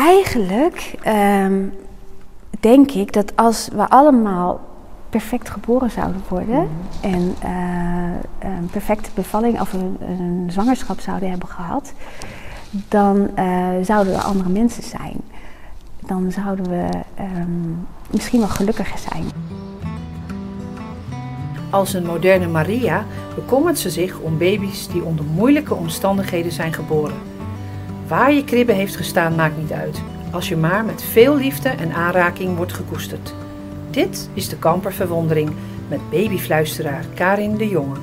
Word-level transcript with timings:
eigenlijk 0.00 0.94
ehm, 1.02 1.62
denk 2.60 2.90
ik 2.90 3.12
dat 3.12 3.36
als 3.36 3.68
we 3.72 3.88
allemaal 3.88 4.60
perfect 5.10 5.50
geboren 5.50 5.90
zouden 5.90 6.22
worden 6.28 6.68
en 7.00 7.34
eh, 7.42 8.50
een 8.50 8.66
perfecte 8.70 9.10
bevalling 9.14 9.60
of 9.60 9.72
een, 9.72 9.96
een 10.00 10.48
zwangerschap 10.50 11.00
zouden 11.00 11.30
hebben 11.30 11.48
gehad, 11.48 11.92
dan 12.70 13.36
eh, 13.36 13.68
zouden 13.82 14.12
we 14.12 14.20
andere 14.20 14.48
mensen 14.48 14.82
zijn. 14.82 15.16
Dan 16.06 16.32
zouden 16.32 16.68
we 16.68 16.88
ehm, 17.14 17.70
misschien 18.10 18.38
wel 18.38 18.48
gelukkiger 18.48 18.98
zijn. 18.98 19.24
Als 21.70 21.94
een 21.94 22.06
moderne 22.06 22.48
Maria 22.48 23.04
bekommert 23.34 23.78
ze 23.78 23.90
zich 23.90 24.18
om 24.18 24.38
baby's 24.38 24.88
die 24.88 25.04
onder 25.04 25.24
moeilijke 25.24 25.74
omstandigheden 25.74 26.52
zijn 26.52 26.72
geboren. 26.72 27.29
Waar 28.10 28.32
je 28.32 28.44
kribbe 28.44 28.72
heeft 28.72 28.96
gestaan 28.96 29.34
maakt 29.34 29.56
niet 29.56 29.72
uit, 29.72 30.02
als 30.32 30.48
je 30.48 30.56
maar 30.56 30.84
met 30.84 31.02
veel 31.02 31.36
liefde 31.36 31.68
en 31.68 31.92
aanraking 31.92 32.56
wordt 32.56 32.72
gekoesterd. 32.72 33.34
Dit 33.90 34.30
is 34.34 34.48
de 34.48 34.58
kamperverwondering 34.58 35.50
met 35.88 36.10
babyfluisteraar 36.10 37.04
Karin 37.14 37.56
de 37.56 37.68
Jonge. 37.68 37.96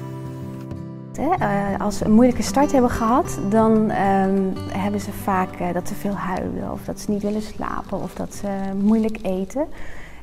Eh, 1.13 1.79
als 1.79 1.97
ze 1.97 2.05
een 2.05 2.11
moeilijke 2.11 2.41
start 2.41 2.71
hebben 2.71 2.91
gehad, 2.91 3.39
dan 3.49 3.89
ehm, 3.89 4.41
hebben 4.71 5.01
ze 5.01 5.11
vaak 5.11 5.53
eh, 5.59 5.73
dat 5.73 5.87
ze 5.87 5.95
veel 5.95 6.15
huilen 6.15 6.71
of 6.71 6.83
dat 6.83 6.99
ze 6.99 7.11
niet 7.11 7.21
willen 7.21 7.41
slapen 7.41 8.01
of 8.01 8.13
dat 8.13 8.35
ze 8.35 8.47
moeilijk 8.81 9.17
eten. 9.21 9.67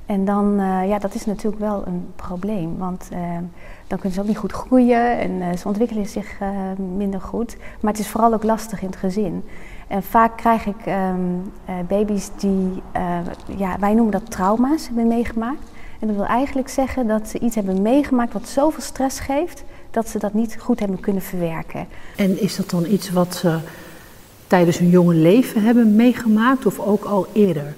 En 0.06 0.24
dan, 0.24 0.60
eh, 0.60 0.88
ja, 0.88 0.98
dat 0.98 1.14
is 1.14 1.26
natuurlijk 1.26 1.62
wel 1.62 1.82
een 1.86 2.06
probleem, 2.16 2.78
want 2.78 3.08
ehm, 3.12 3.42
dan 3.86 3.98
kunnen 3.98 4.12
ze 4.12 4.20
ook 4.20 4.26
niet 4.26 4.36
goed 4.36 4.52
groeien 4.52 5.18
en 5.18 5.42
eh, 5.42 5.56
ze 5.56 5.68
ontwikkelen 5.68 6.06
zich 6.06 6.40
eh, 6.40 6.48
minder 6.96 7.20
goed. 7.20 7.56
Maar 7.80 7.92
het 7.92 8.00
is 8.00 8.08
vooral 8.08 8.32
ook 8.32 8.42
lastig 8.42 8.80
in 8.80 8.86
het 8.86 8.96
gezin. 8.96 9.44
En 9.88 10.02
vaak 10.02 10.36
krijg 10.36 10.66
ik 10.66 10.86
ehm, 10.86 11.16
eh, 11.64 11.74
baby's 11.88 12.30
die, 12.36 12.82
eh, 12.92 13.18
ja, 13.56 13.76
wij 13.78 13.94
noemen 13.94 14.12
dat 14.12 14.30
trauma's, 14.30 14.86
hebben 14.86 15.06
meegemaakt. 15.06 15.70
En 16.00 16.06
dat 16.06 16.16
wil 16.16 16.26
eigenlijk 16.26 16.68
zeggen 16.68 17.06
dat 17.06 17.28
ze 17.28 17.38
iets 17.38 17.54
hebben 17.54 17.82
meegemaakt 17.82 18.32
wat 18.32 18.48
zoveel 18.48 18.82
stress 18.82 19.20
geeft, 19.20 19.64
dat 19.90 20.08
ze 20.08 20.18
dat 20.18 20.34
niet 20.34 20.56
goed 20.60 20.78
hebben 20.80 21.00
kunnen 21.00 21.22
verwerken. 21.22 21.86
En 22.16 22.40
is 22.40 22.56
dat 22.56 22.70
dan 22.70 22.84
iets 22.86 23.10
wat 23.10 23.34
ze 23.34 23.58
tijdens 24.46 24.78
hun 24.78 24.88
jonge 24.88 25.14
leven 25.14 25.62
hebben 25.62 25.96
meegemaakt 25.96 26.66
of 26.66 26.78
ook 26.78 27.04
al 27.04 27.26
eerder? 27.32 27.74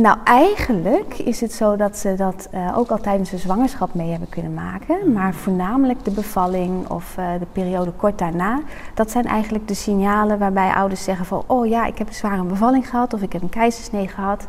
Nou, 0.00 0.18
eigenlijk 0.24 1.18
is 1.18 1.40
het 1.40 1.52
zo 1.52 1.76
dat 1.76 1.96
ze 1.96 2.14
dat 2.14 2.48
eh, 2.50 2.78
ook 2.78 2.90
al 2.90 2.98
tijdens 3.00 3.30
de 3.30 3.38
zwangerschap 3.38 3.94
mee 3.94 4.10
hebben 4.10 4.28
kunnen 4.28 4.54
maken. 4.54 5.12
Maar 5.12 5.34
voornamelijk 5.34 6.04
de 6.04 6.10
bevalling 6.10 6.88
of 6.88 7.16
eh, 7.16 7.26
de 7.38 7.46
periode 7.52 7.90
kort 7.90 8.18
daarna. 8.18 8.60
Dat 8.94 9.10
zijn 9.10 9.26
eigenlijk 9.26 9.68
de 9.68 9.74
signalen 9.74 10.38
waarbij 10.38 10.72
ouders 10.72 11.04
zeggen 11.04 11.26
van... 11.26 11.42
oh 11.46 11.66
ja, 11.66 11.86
ik 11.86 11.98
heb 11.98 12.08
een 12.08 12.14
zware 12.14 12.42
bevalling 12.42 12.88
gehad 12.88 13.14
of 13.14 13.22
ik 13.22 13.32
heb 13.32 13.42
een 13.42 13.48
keizersnee 13.48 14.08
gehad. 14.08 14.44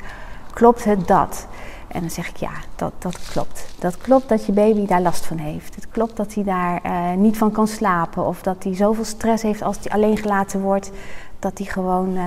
Klopt 0.54 0.84
het 0.84 1.08
dat? 1.08 1.48
En 1.88 2.00
dan 2.00 2.10
zeg 2.10 2.30
ik 2.30 2.36
ja, 2.36 2.54
dat, 2.76 2.94
dat 2.98 3.30
klopt. 3.32 3.74
Dat 3.80 3.98
klopt 3.98 4.30
dat 4.30 4.46
je 4.46 4.52
baby 4.52 4.86
daar 4.86 5.02
last 5.02 5.26
van 5.26 5.38
heeft. 5.38 5.76
Het 5.76 5.90
klopt 5.90 6.18
dat 6.18 6.34
hij 6.34 6.44
daar 6.44 6.80
eh, 6.84 7.14
niet 7.18 7.38
van 7.38 7.52
kan 7.52 7.68
slapen. 7.68 8.26
Of 8.26 8.42
dat 8.42 8.64
hij 8.64 8.76
zoveel 8.76 9.06
stress 9.06 9.44
heeft 9.44 9.62
als 9.62 9.78
hij 9.84 9.92
alleen 9.92 10.18
gelaten 10.18 10.62
wordt. 10.62 10.92
Dat 11.40 11.58
hij 11.58 11.68
gewoon 11.68 12.18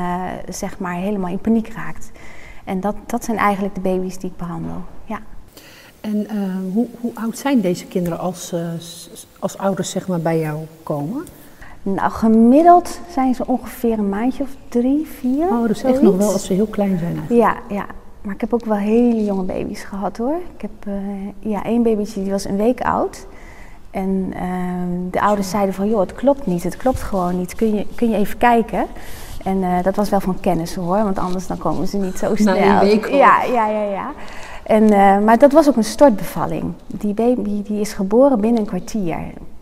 zeg 0.49 0.79
maar 0.79 0.95
helemaal 0.95 1.31
in 1.31 1.39
paniek 1.39 1.69
raakt. 1.69 2.11
En 2.65 2.81
dat, 2.81 2.95
dat 3.07 3.25
zijn 3.25 3.37
eigenlijk 3.37 3.75
de 3.75 3.81
baby's 3.81 4.19
die 4.19 4.31
ik 4.31 4.37
behandel. 4.37 4.83
Ja. 5.05 5.19
En 6.01 6.29
eh, 6.29 6.37
hoe, 6.73 6.87
hoe 7.01 7.11
oud 7.15 7.39
zijn 7.39 7.61
deze 7.61 7.87
kinderen 7.87 8.19
als, 8.19 8.53
eh, 8.53 8.61
als 9.39 9.59
ouders 9.59 9.91
zeg 9.91 10.09
maar, 10.09 10.21
bij 10.21 10.39
jou 10.39 10.59
komen? 10.83 11.25
Nou, 11.83 12.11
gemiddeld 12.11 13.01
zijn 13.11 13.35
ze 13.35 13.47
ongeveer 13.47 13.99
een 13.99 14.09
maandje 14.09 14.43
of 14.43 14.51
drie, 14.69 15.07
vier. 15.07 15.47
Oh, 15.47 15.67
dus 15.67 15.83
echt 15.83 16.03
nog 16.03 16.17
wel 16.17 16.33
als 16.33 16.47
ze 16.47 16.53
heel 16.53 16.67
klein 16.67 16.99
zijn 16.99 17.19
eigenlijk. 17.19 17.43
Ja, 17.43 17.77
ja. 17.77 17.87
Maar 18.21 18.35
ik 18.35 18.41
heb 18.41 18.55
ook 18.55 18.65
wel 18.65 18.77
hele 18.77 19.25
jonge 19.25 19.43
baby's 19.43 19.83
gehad 19.83 20.17
hoor. 20.17 20.37
Ik 20.57 20.61
heb 20.61 20.71
eh, 20.87 21.51
ja, 21.51 21.65
één 21.65 21.83
babytje 21.83 22.23
die 22.23 22.31
was 22.31 22.45
een 22.45 22.57
week 22.57 22.81
oud. 22.81 23.27
En 23.91 24.33
de 25.11 25.21
ouders 25.21 25.51
zeiden 25.51 25.75
van, 25.75 25.89
joh, 25.89 26.01
het 26.01 26.15
klopt 26.15 26.47
niet, 26.47 26.63
het 26.63 26.77
klopt 26.77 27.03
gewoon 27.03 27.39
niet. 27.39 27.55
Kun 27.55 27.75
je, 27.75 27.87
kun 27.95 28.11
je 28.11 28.17
even 28.17 28.39
kijken? 28.39 28.87
En 29.45 29.63
eh, 29.63 29.83
dat 29.83 29.97
was 29.97 30.09
wel 30.09 30.21
van 30.21 30.41
kennis 30.41 30.75
hoor, 30.75 31.03
want 31.05 31.19
anders 31.19 31.47
dan 31.47 31.59
komen 31.59 31.87
ze 31.89 31.97
niet 31.97 32.19
zo 32.19 32.35
snel. 32.35 32.55
één 32.55 32.79
week 32.81 33.07
al. 33.09 33.17
Ja, 33.17 33.43
ja, 33.43 33.67
ja, 33.69 33.83
ja. 33.83 34.13
En, 34.63 34.83
eh, 34.93 35.19
maar 35.25 35.39
dat 35.39 35.53
was 35.53 35.69
ook 35.69 35.77
een 35.77 35.85
stortbevalling. 35.85 36.73
Die 36.87 37.15
baby 37.15 37.63
die 37.63 37.81
is 37.81 37.93
geboren 37.93 38.41
binnen 38.41 38.61
een 38.61 38.67
kwartier. 38.67 39.17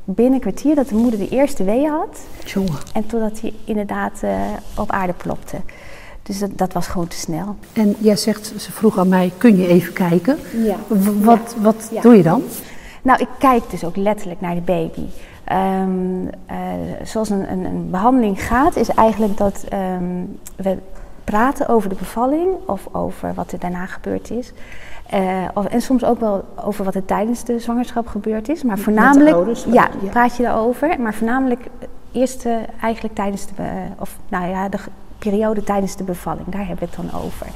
Binnen 0.05 0.35
een 0.35 0.41
kwartier 0.41 0.75
dat 0.75 0.89
de 0.89 0.95
moeder 0.95 1.19
de 1.19 1.29
eerste 1.29 1.65
wee 1.65 1.87
had. 1.89 2.21
Jongen. 2.45 2.79
En 2.93 3.07
totdat 3.07 3.41
hij 3.41 3.53
inderdaad 3.65 4.19
eh, 4.21 4.31
op 4.77 4.91
aarde 4.91 5.13
plopte. 5.13 5.57
Dus 6.23 6.39
dat, 6.39 6.51
dat 6.57 6.73
was 6.73 6.87
gewoon 6.87 7.09
te 7.09 7.17
snel. 7.17 7.57
En 7.73 7.95
jij 7.99 8.17
zegt, 8.17 8.53
ze 8.57 8.73
vroeg 8.73 8.99
aan 8.99 9.09
mij, 9.09 9.33
kun 9.39 9.57
je 9.57 9.67
even 9.69 9.93
kijken? 9.93 10.39
Ja. 10.65 10.77
W- 10.87 11.25
Wat, 11.25 11.55
wat 11.61 11.89
Ja. 11.93 12.01
doe 12.01 12.17
je 12.17 12.23
dan? 12.23 12.43
Nou, 13.03 13.21
ik 13.21 13.29
kijk 13.39 13.71
dus 13.71 13.85
ook 13.85 13.97
letterlijk 13.97 14.41
naar 14.41 14.55
de 14.55 14.61
baby. 14.61 15.07
Ehm, 15.45 16.27
eh, 16.47 16.57
zoals 17.03 17.31
een, 17.31 17.53
een, 17.53 17.65
een 17.65 17.91
behandeling 17.91 18.43
gaat, 18.43 18.77
is 18.77 18.89
eigenlijk 18.89 19.37
dat 19.37 19.65
ehm, 19.69 20.25
we 20.57 20.79
praten 21.25 21.69
over 21.69 21.89
de 21.89 21.95
bevalling 21.95 22.49
of 22.67 22.89
over 22.93 23.35
wat 23.35 23.53
er 23.53 23.59
daarna 23.59 23.87
gebeurd 23.87 24.31
is. 24.31 24.53
Eh, 25.07 25.45
of, 25.55 25.65
en 25.65 25.81
soms 25.81 26.05
ook 26.05 26.21
wel 26.21 26.45
over 26.65 26.85
wat 26.85 26.95
er 26.95 27.05
tijdens 27.05 27.45
de 27.45 27.59
zwangerschap 27.59 28.07
gebeurd 28.07 28.49
is. 28.49 28.63
Maar 28.63 28.79
voornamelijk. 28.79 29.37
ouders, 29.37 29.65
ja, 29.65 29.89
ja. 30.03 30.11
praat 30.11 30.37
je 30.37 30.43
daarover. 30.43 31.01
Maar 31.01 31.15
voornamelijk 31.15 31.61
eh, 31.79 31.89
eerst 32.13 32.47
eigenlijk 32.81 33.15
tijdens 33.15 33.47
de. 33.47 33.53
of 33.99 34.19
nou 34.29 34.49
ja, 34.49 34.69
de 34.69 34.79
periode 35.19 35.65
tijdens 35.65 35.97
de 35.97 36.05
bevalling. 36.05 36.47
Daar 36.47 36.67
hebben 36.67 36.89
we 36.89 36.97
het 36.97 37.11
dan 37.11 37.21
over. 37.21 37.47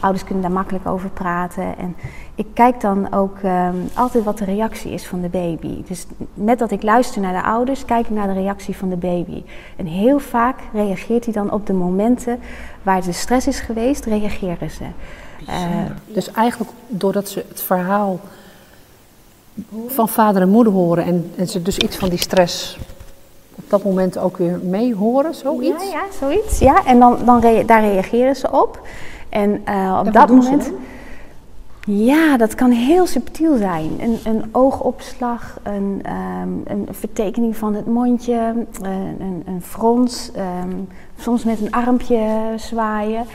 Ouders 0.00 0.24
kunnen 0.24 0.42
daar 0.42 0.52
makkelijk 0.52 0.86
over 0.86 1.10
praten. 1.10 1.78
En 1.78 1.96
ik 2.40 2.46
kijk 2.54 2.80
dan 2.80 3.12
ook 3.12 3.38
ehm, 3.42 3.74
altijd 3.94 4.24
wat 4.24 4.38
de 4.38 4.44
reactie 4.44 4.92
is 4.92 5.06
van 5.06 5.20
de 5.20 5.28
baby. 5.28 5.82
Dus 5.88 6.06
met 6.34 6.58
dat 6.58 6.70
ik 6.70 6.82
luister 6.82 7.20
naar 7.20 7.42
de 7.42 7.48
ouders, 7.48 7.84
kijk 7.84 8.06
ik 8.06 8.10
naar 8.14 8.26
de 8.26 8.40
reactie 8.40 8.76
van 8.76 8.88
de 8.88 8.96
baby. 8.96 9.42
En 9.76 9.86
heel 9.86 10.18
vaak 10.18 10.58
reageert 10.72 11.24
hij 11.24 11.34
dan 11.34 11.52
op 11.52 11.66
de 11.66 11.72
momenten 11.72 12.38
waar 12.82 13.02
de 13.02 13.12
stress 13.12 13.46
is 13.46 13.60
geweest, 13.60 14.04
reageren 14.04 14.70
ze. 14.70 14.84
Eh, 15.46 15.56
Dus 16.06 16.30
eigenlijk 16.30 16.70
doordat 16.88 17.28
ze 17.28 17.44
het 17.48 17.62
verhaal 17.62 18.18
van 19.86 20.08
vader 20.08 20.42
en 20.42 20.48
moeder 20.48 20.72
horen 20.72 21.04
en, 21.04 21.30
en 21.36 21.48
ze 21.48 21.62
dus 21.62 21.78
iets 21.78 21.96
van 21.96 22.08
die 22.08 22.18
stress 22.18 22.78
op 23.54 23.70
dat 23.70 23.84
moment 23.84 24.18
ook 24.18 24.36
weer 24.36 24.58
mee 24.62 24.94
horen, 24.94 25.34
zoiets? 25.34 25.84
Ja, 25.84 25.90
ja, 25.90 26.02
zoiets. 26.20 26.58
Ja, 26.58 26.84
en 26.86 26.98
dan, 26.98 27.16
dan 27.24 27.40
rea- 27.40 27.62
daar 27.64 27.80
reageren 27.82 28.36
ze 28.36 28.50
op. 28.52 28.80
En 29.28 29.60
eh, 29.64 30.02
op 30.06 30.12
dat 30.12 30.28
ze 30.28 30.34
moment. 30.34 30.70
Ja, 31.86 32.36
dat 32.36 32.54
kan 32.54 32.70
heel 32.70 33.06
subtiel 33.06 33.56
zijn. 33.56 33.90
Een, 34.00 34.18
een 34.24 34.44
oogopslag, 34.52 35.58
een, 35.62 36.00
ehm, 36.02 36.48
een 36.64 36.88
vertekening 36.90 37.56
van 37.56 37.74
het 37.74 37.86
mondje, 37.86 38.66
een, 38.82 39.42
een 39.46 39.62
frons, 39.62 40.30
ehm, 40.32 40.76
soms 41.18 41.44
met 41.44 41.60
een 41.60 41.70
armpje 41.70 42.52
zwaaien. 42.56 43.26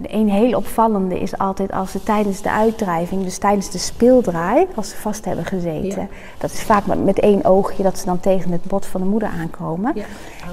De 0.00 0.14
een 0.14 0.28
heel 0.28 0.56
opvallende 0.56 1.20
is 1.20 1.38
altijd 1.38 1.72
als 1.72 1.90
ze 1.90 2.02
tijdens 2.02 2.42
de 2.42 2.50
uitdrijving, 2.50 3.24
dus 3.24 3.38
tijdens 3.38 3.70
de 3.70 3.78
speeldraai, 3.78 4.66
als 4.74 4.90
ze 4.90 4.96
vast 4.96 5.24
hebben 5.24 5.44
gezeten. 5.44 6.00
Ja. 6.00 6.08
Dat 6.38 6.50
is 6.50 6.62
vaak 6.62 6.86
met, 6.86 7.04
met 7.04 7.20
één 7.20 7.44
oogje 7.44 7.82
dat 7.82 7.98
ze 7.98 8.04
dan 8.04 8.20
tegen 8.20 8.52
het 8.52 8.64
bot 8.64 8.86
van 8.86 9.00
de 9.00 9.06
moeder 9.06 9.28
aankomen. 9.28 9.92
Ja. 9.94 10.04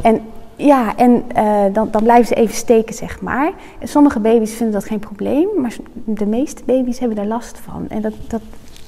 En 0.01 0.21
ja, 0.57 0.95
en 0.95 1.23
eh, 1.33 1.63
dan, 1.73 1.87
dan 1.91 2.03
blijven 2.03 2.27
ze 2.27 2.33
even 2.33 2.55
steken, 2.55 2.95
zeg 2.95 3.21
maar. 3.21 3.51
En 3.79 3.87
sommige 3.87 4.19
baby's 4.19 4.53
vinden 4.53 4.73
dat 4.73 4.85
geen 4.85 4.99
probleem, 4.99 5.47
maar 5.61 5.75
de 5.93 6.25
meeste 6.25 6.63
baby's 6.65 6.99
hebben 6.99 7.17
daar 7.17 7.25
last 7.25 7.59
van. 7.59 7.85
En 7.89 8.01
dat, 8.01 8.13
dat 8.27 8.41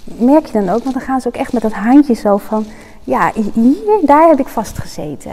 merk 0.03 0.45
je 0.45 0.51
dan 0.51 0.69
ook, 0.69 0.83
want 0.83 0.93
dan 0.93 1.03
gaan 1.03 1.21
ze 1.21 1.27
ook 1.27 1.35
echt 1.35 1.53
met 1.53 1.61
dat 1.61 1.73
handje 1.73 2.13
zo 2.13 2.37
van... 2.37 2.65
Ja, 3.03 3.31
hier, 3.53 3.99
daar 4.01 4.29
heb 4.29 4.39
ik 4.39 4.47
vastgezeten. 4.47 5.31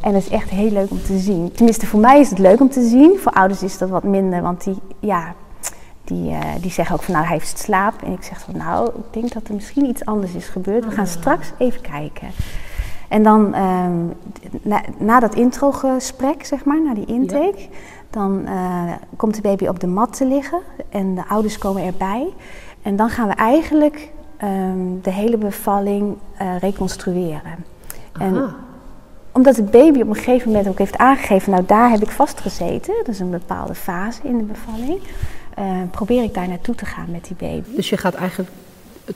En 0.00 0.12
dat 0.12 0.22
is 0.22 0.28
echt 0.28 0.50
heel 0.50 0.70
leuk 0.70 0.90
om 0.90 1.02
te 1.02 1.18
zien. 1.18 1.52
Tenminste, 1.52 1.86
voor 1.86 2.00
mij 2.00 2.20
is 2.20 2.30
het 2.30 2.38
leuk 2.38 2.60
om 2.60 2.68
te 2.68 2.82
zien. 2.82 3.18
Voor 3.18 3.32
ouders 3.32 3.62
is 3.62 3.78
dat 3.78 3.88
wat 3.88 4.02
minder, 4.02 4.42
want 4.42 4.64
die, 4.64 4.76
ja, 5.00 5.34
die, 6.04 6.30
eh, 6.30 6.40
die 6.60 6.70
zeggen 6.70 6.96
ook 6.96 7.02
van 7.02 7.14
nou, 7.14 7.26
hij 7.26 7.36
heeft 7.36 7.58
slaap. 7.58 8.02
En 8.02 8.12
ik 8.12 8.22
zeg 8.22 8.40
van 8.40 8.56
nou, 8.56 8.88
ik 8.88 9.12
denk 9.20 9.32
dat 9.32 9.48
er 9.48 9.54
misschien 9.54 9.86
iets 9.86 10.04
anders 10.04 10.32
is 10.32 10.48
gebeurd. 10.48 10.84
We 10.84 10.90
gaan 10.90 11.06
straks 11.06 11.52
even 11.58 11.80
kijken. 11.80 12.28
En 13.08 13.22
dan 13.22 13.54
ehm, 13.54 14.06
na, 14.62 14.80
na 14.98 15.20
dat 15.20 15.34
introgesprek, 15.34 16.44
zeg 16.44 16.64
maar, 16.64 16.82
na 16.82 16.94
die 16.94 17.06
intake, 17.06 17.68
dan 18.10 18.46
eh, 18.46 18.92
komt 19.16 19.34
de 19.34 19.40
baby 19.40 19.66
op 19.66 19.80
de 19.80 19.86
mat 19.86 20.16
te 20.16 20.26
liggen 20.26 20.60
en 20.88 21.14
de 21.14 21.28
ouders 21.28 21.58
komen 21.58 21.82
erbij. 21.82 22.32
En 22.82 22.96
dan 22.96 23.08
gaan 23.08 23.28
we 23.28 23.34
eigenlijk 23.34 24.12
ehm, 24.36 25.00
de 25.02 25.10
hele 25.10 25.36
bevalling 25.36 26.16
eh, 26.36 26.58
reconstrueren. 26.58 27.64
En 28.18 28.36
Aha. 28.36 28.54
omdat 29.32 29.54
de 29.54 29.62
baby 29.62 30.00
op 30.00 30.08
een 30.08 30.14
gegeven 30.14 30.48
moment 30.48 30.68
ook 30.68 30.78
heeft 30.78 30.98
aangegeven, 30.98 31.50
nou 31.50 31.64
daar 31.66 31.90
heb 31.90 32.02
ik 32.02 32.10
vastgezeten, 32.10 32.94
dat 32.96 33.08
is 33.08 33.20
een 33.20 33.30
bepaalde 33.30 33.74
fase 33.74 34.20
in 34.22 34.38
de 34.38 34.44
bevalling, 34.44 35.00
eh, 35.54 35.64
probeer 35.90 36.22
ik 36.22 36.34
daar 36.34 36.48
naartoe 36.48 36.74
te 36.74 36.86
gaan 36.86 37.10
met 37.10 37.24
die 37.24 37.36
baby. 37.36 37.76
Dus 37.76 37.88
je 37.88 37.96
gaat 37.96 38.14
eigenlijk 38.14 38.50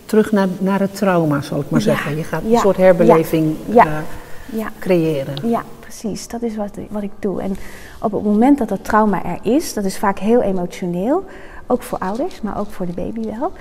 terug 0.04 0.32
naar, 0.32 0.48
naar 0.58 0.80
het 0.80 0.96
trauma, 0.96 1.40
zou 1.40 1.60
ik 1.60 1.70
maar 1.70 1.80
zeggen. 1.80 2.16
Je 2.16 2.24
gaat 2.24 2.42
een 2.44 2.58
soort 2.58 2.76
herbeleving 2.76 3.56
eh, 3.68 3.74
Ja, 3.74 4.68
creëren. 4.78 5.48
ja. 5.48 5.62
precies. 5.80 6.28
Dat 6.28 6.42
is 6.42 6.56
wat, 6.56 6.78
wat 6.88 7.02
ik 7.02 7.10
doe. 7.18 7.42
En 7.42 7.56
op 8.00 8.12
het 8.12 8.22
moment 8.22 8.58
dat 8.58 8.68
dat 8.68 8.84
trauma 8.84 9.24
er 9.24 9.38
is, 9.42 9.74
dat 9.74 9.84
is 9.84 9.98
vaak 9.98 10.18
heel 10.18 10.42
emotioneel. 10.42 11.24
Ook 11.66 11.82
voor 11.82 11.98
ouders, 11.98 12.40
maar 12.40 12.58
ook 12.58 12.70
voor 12.70 12.86
de 12.86 12.92
baby 12.92 13.20
wel. 13.38 13.52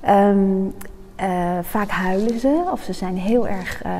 Ehm, 0.00 0.38
eh, 1.16 1.58
vaak 1.62 1.90
huilen 1.90 2.40
ze 2.40 2.62
of 2.72 2.82
ze 2.82 2.92
zijn 2.92 3.16
heel 3.16 3.48
erg 3.48 3.84
uh, 3.86 3.92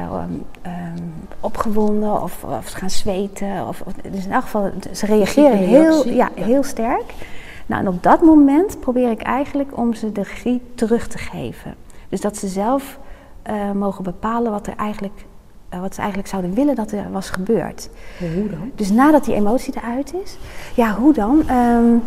opgewonden 1.41 2.23
of, 2.23 2.45
of, 2.45 2.69
ze 2.69 2.77
gaan 2.77 2.91
zweten. 2.91 3.69
Of, 3.69 3.83
dus 4.11 4.25
in 4.25 4.33
elk 4.33 4.43
geval, 4.43 4.71
ze 4.93 5.07
reageren 5.07 5.59
heel, 5.59 6.09
ja, 6.09 6.29
heel 6.35 6.63
sterk. 6.63 7.15
Nou, 7.71 7.83
en 7.83 7.89
op 7.89 8.03
dat 8.03 8.23
moment 8.23 8.81
probeer 8.81 9.11
ik 9.11 9.23
eigenlijk 9.23 9.79
om 9.79 9.95
ze 9.95 10.13
de 10.13 10.23
regie 10.23 10.63
terug 10.75 11.09
te 11.09 11.19
geven. 11.19 11.75
Dus 12.09 12.21
dat 12.21 12.37
ze 12.37 12.49
zelf 12.49 12.99
uh, 13.51 13.73
mogen 13.73 14.05
bepalen 14.05 14.53
wat, 14.53 14.67
er 14.67 14.75
eigenlijk, 14.77 15.25
wat 15.81 15.95
ze 15.95 16.01
eigenlijk 16.01 16.29
zouden 16.29 16.55
willen 16.55 16.75
dat 16.75 16.93
er 16.93 17.11
was 17.13 17.31
gebeurd. 17.31 17.89
Hoe 18.19 18.49
dan? 18.51 18.71
Dus 18.75 18.91
nadat 18.91 19.25
die 19.25 19.35
emotie 19.35 19.75
eruit 19.77 20.15
is, 20.25 20.37
ja, 20.75 20.95
hoe 20.95 21.13
dan? 21.13 21.51
Um, 21.51 22.03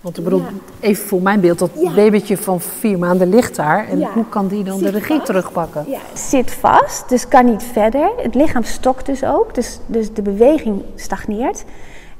want 0.00 0.18
ik 0.18 0.24
bedoel, 0.24 0.42
even 0.80 1.06
voor 1.06 1.22
mijn 1.22 1.40
beeld, 1.40 1.58
dat 1.58 1.70
ja. 1.74 1.94
babytje 1.94 2.36
van 2.36 2.60
vier 2.60 2.98
maanden 2.98 3.28
ligt 3.28 3.56
daar. 3.56 3.88
En 3.88 4.02
hoe 4.02 4.28
kan 4.28 4.48
die 4.48 4.64
dan 4.64 4.78
de 4.78 4.90
regie 4.90 5.22
terugpakken? 5.22 5.84
Ja, 5.88 6.00
zit 6.14 6.50
vast, 6.50 7.08
dus 7.08 7.28
kan 7.28 7.44
niet 7.44 7.62
verder. 7.62 8.10
Het 8.16 8.34
lichaam 8.34 8.64
stokt 8.64 9.06
dus 9.06 9.24
ook, 9.24 9.54
dus, 9.54 9.78
dus 9.86 10.14
de 10.14 10.22
beweging 10.22 10.82
stagneert. 10.94 11.64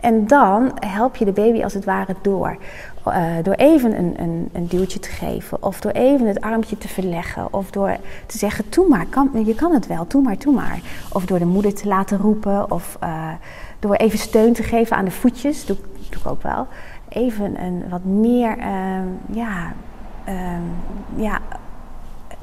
En 0.02 0.26
dan 0.26 0.72
help 0.74 1.16
je 1.16 1.24
de 1.24 1.32
baby 1.32 1.62
als 1.62 1.74
het 1.74 1.84
ware 1.84 2.14
door. 2.22 2.56
Uh, 3.06 3.24
door 3.42 3.54
even 3.54 3.98
een, 3.98 4.14
een, 4.16 4.48
een, 4.52 4.66
duwtje 4.66 4.98
te 4.98 5.08
geven, 5.08 5.62
of 5.62 5.80
door 5.80 5.90
even 5.90 6.26
het 6.26 6.40
armpje 6.40 6.78
te 6.78 6.88
verleggen, 6.88 7.52
of 7.52 7.70
door 7.70 7.96
te 8.26 8.38
zeggen: 8.38 8.64
Doe 8.68 8.88
maar, 8.88 9.06
kan, 9.06 9.30
je 9.44 9.54
kan 9.54 9.72
het 9.72 9.86
wel, 9.86 10.04
doe 10.08 10.22
maar, 10.22 10.38
doe 10.38 10.54
maar. 10.54 10.80
Of 11.12 11.26
door 11.26 11.38
de 11.38 11.44
moeder 11.44 11.74
te 11.74 11.88
laten 11.88 12.18
roepen, 12.18 12.70
of 12.70 12.98
uh, 13.02 13.28
door 13.78 13.94
even 13.94 14.18
steun 14.18 14.52
te 14.52 14.62
geven 14.62 14.96
aan 14.96 15.04
de 15.04 15.10
voetjes, 15.10 15.66
doe, 15.66 15.76
doe 16.10 16.20
ik 16.20 16.26
ook 16.26 16.42
wel 16.42 16.66
even 17.08 17.62
een 17.62 17.84
wat 17.88 18.04
meer, 18.04 18.50
um, 18.50 19.18
ja, 19.36 19.72
um, 20.28 20.70
ja, 21.22 21.38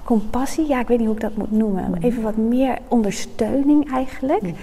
compassie, 0.03 0.67
ja, 0.67 0.79
ik 0.79 0.87
weet 0.87 0.97
niet 0.97 1.07
hoe 1.07 1.15
ik 1.15 1.21
dat 1.21 1.35
moet 1.35 1.51
noemen. 1.51 1.89
Mhm. 1.89 2.03
Even 2.03 2.23
wat 2.23 2.37
meer 2.37 2.77
ondersteuning 2.87 3.91
eigenlijk, 3.93 4.43
uh, 4.43 4.53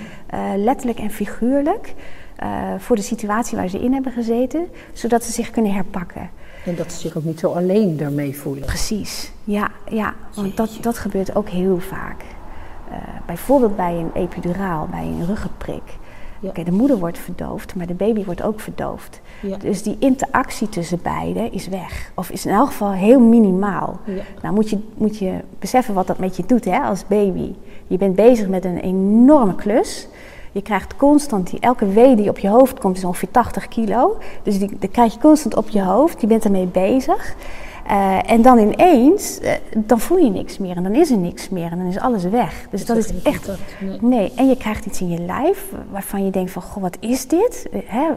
letterlijk 0.56 0.98
en 0.98 1.10
figuurlijk, 1.10 1.94
uh, 2.42 2.48
voor 2.78 2.96
de 2.96 3.02
situatie 3.02 3.56
waar 3.56 3.68
ze 3.68 3.80
in 3.80 3.92
hebben 3.92 4.12
gezeten, 4.12 4.66
zodat 4.92 5.24
ze 5.24 5.32
zich 5.32 5.50
kunnen 5.50 5.72
herpakken. 5.72 6.30
En 6.64 6.76
dat 6.76 6.92
ze 6.92 6.98
zich 6.98 7.16
ook 7.16 7.24
niet 7.24 7.38
zo 7.38 7.52
alleen 7.52 7.96
daarmee 7.96 8.36
voelen. 8.36 8.64
Precies, 8.64 9.32
ja, 9.44 9.70
ja 9.88 10.14
want 10.34 10.56
dat, 10.56 10.78
dat 10.80 10.98
gebeurt 10.98 11.36
ook 11.36 11.48
heel 11.48 11.78
vaak. 11.78 12.22
Uh, 12.90 12.96
bijvoorbeeld 13.26 13.76
bij 13.76 13.92
een 13.94 14.10
epiduraal, 14.14 14.88
bij 14.90 15.02
een 15.02 15.26
ruggenprik. 15.26 15.82
Ja. 16.40 16.48
Okay, 16.48 16.64
de 16.64 16.72
moeder 16.72 16.98
wordt 16.98 17.18
verdoofd, 17.18 17.74
maar 17.74 17.86
de 17.86 17.94
baby 17.94 18.24
wordt 18.24 18.42
ook 18.42 18.60
verdoofd. 18.60 19.20
Ja. 19.42 19.56
Dus 19.56 19.82
die 19.82 19.96
interactie 19.98 20.68
tussen 20.68 21.02
beiden 21.02 21.52
is 21.52 21.68
weg. 21.68 22.10
Of 22.14 22.30
is 22.30 22.46
in 22.46 22.52
elk 22.52 22.66
geval 22.66 22.92
heel 22.92 23.20
minimaal. 23.20 24.00
Ja. 24.04 24.22
Nou 24.42 24.54
moet 24.54 24.70
je, 24.70 24.78
moet 24.94 25.18
je 25.18 25.32
beseffen 25.58 25.94
wat 25.94 26.06
dat 26.06 26.18
met 26.18 26.36
je 26.36 26.42
doet 26.46 26.64
hè, 26.64 26.78
als 26.78 27.06
baby. 27.06 27.54
Je 27.86 27.96
bent 27.96 28.14
bezig 28.16 28.48
met 28.48 28.64
een 28.64 28.78
enorme 28.78 29.54
klus. 29.54 30.08
Je 30.56 30.62
krijgt 30.62 30.96
constant, 30.96 31.50
die, 31.50 31.60
elke 31.60 31.86
wee 31.86 32.16
die 32.16 32.28
op 32.28 32.38
je 32.38 32.48
hoofd 32.48 32.78
komt 32.78 32.96
is 32.96 33.04
ongeveer 33.04 33.30
80 33.30 33.68
kilo. 33.68 34.16
Dus 34.42 34.58
die, 34.58 34.76
die 34.78 34.88
krijg 34.88 35.12
je 35.12 35.18
constant 35.18 35.56
op 35.56 35.68
je 35.68 35.82
hoofd. 35.82 36.20
Je 36.20 36.26
bent 36.26 36.44
ermee 36.44 36.66
bezig. 36.66 37.34
Uh, 37.86 38.30
en 38.30 38.42
dan 38.42 38.58
ineens, 38.58 39.40
uh, 39.42 39.50
dan 39.76 40.00
voel 40.00 40.18
je 40.18 40.30
niks 40.30 40.58
meer 40.58 40.76
en 40.76 40.82
dan 40.82 40.94
is 40.94 41.10
er 41.10 41.16
niks 41.18 41.48
meer 41.48 41.70
en 41.70 41.78
dan 41.78 41.86
is 41.86 41.98
alles 41.98 42.24
weg. 42.24 42.66
Dus 42.70 42.86
dat, 42.86 42.96
dat 42.96 43.04
is 43.04 43.22
echt. 43.22 43.50
Nee. 43.80 43.98
nee. 44.00 44.32
en 44.36 44.48
je 44.48 44.56
krijgt 44.56 44.86
iets 44.86 45.00
in 45.00 45.08
je 45.08 45.18
lijf 45.18 45.64
waarvan 45.90 46.24
je 46.24 46.30
denkt 46.30 46.50
van, 46.50 46.62
goh, 46.62 46.82
wat 46.82 46.96
is 47.00 47.26
dit? 47.26 47.66
Uh, 47.72 47.80
hè, 47.86 48.08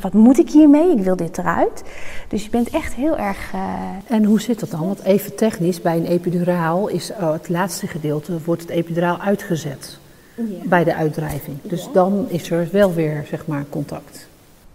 wat 0.00 0.12
moet 0.12 0.38
ik 0.38 0.50
hiermee? 0.50 0.90
Ik 0.90 1.02
wil 1.02 1.16
dit 1.16 1.38
eruit. 1.38 1.82
Dus 2.28 2.44
je 2.44 2.50
bent 2.50 2.70
echt 2.70 2.94
heel 2.94 3.18
erg. 3.18 3.52
En 4.06 4.24
hoe 4.24 4.40
zit 4.40 4.60
dat 4.60 4.70
dan? 4.70 4.86
Want 4.86 5.02
even 5.02 5.36
technisch, 5.36 5.80
bij 5.80 5.96
een 5.96 6.06
epiduraal 6.06 6.88
is 6.88 7.12
oh, 7.20 7.32
het 7.32 7.48
laatste 7.48 7.86
gedeelte 7.86 8.38
wordt 8.44 8.62
het 8.62 8.70
epiduraal 8.70 9.18
uitgezet 9.18 9.98
ja. 10.48 10.68
bij 10.68 10.84
de 10.84 10.94
uitdrijving. 10.94 11.56
Dus 11.62 11.84
ja. 11.84 11.90
dan 11.92 12.26
is 12.28 12.50
er 12.50 12.68
wel 12.72 12.94
weer 12.94 13.24
zeg 13.28 13.46
maar 13.46 13.64
contact. 13.68 14.28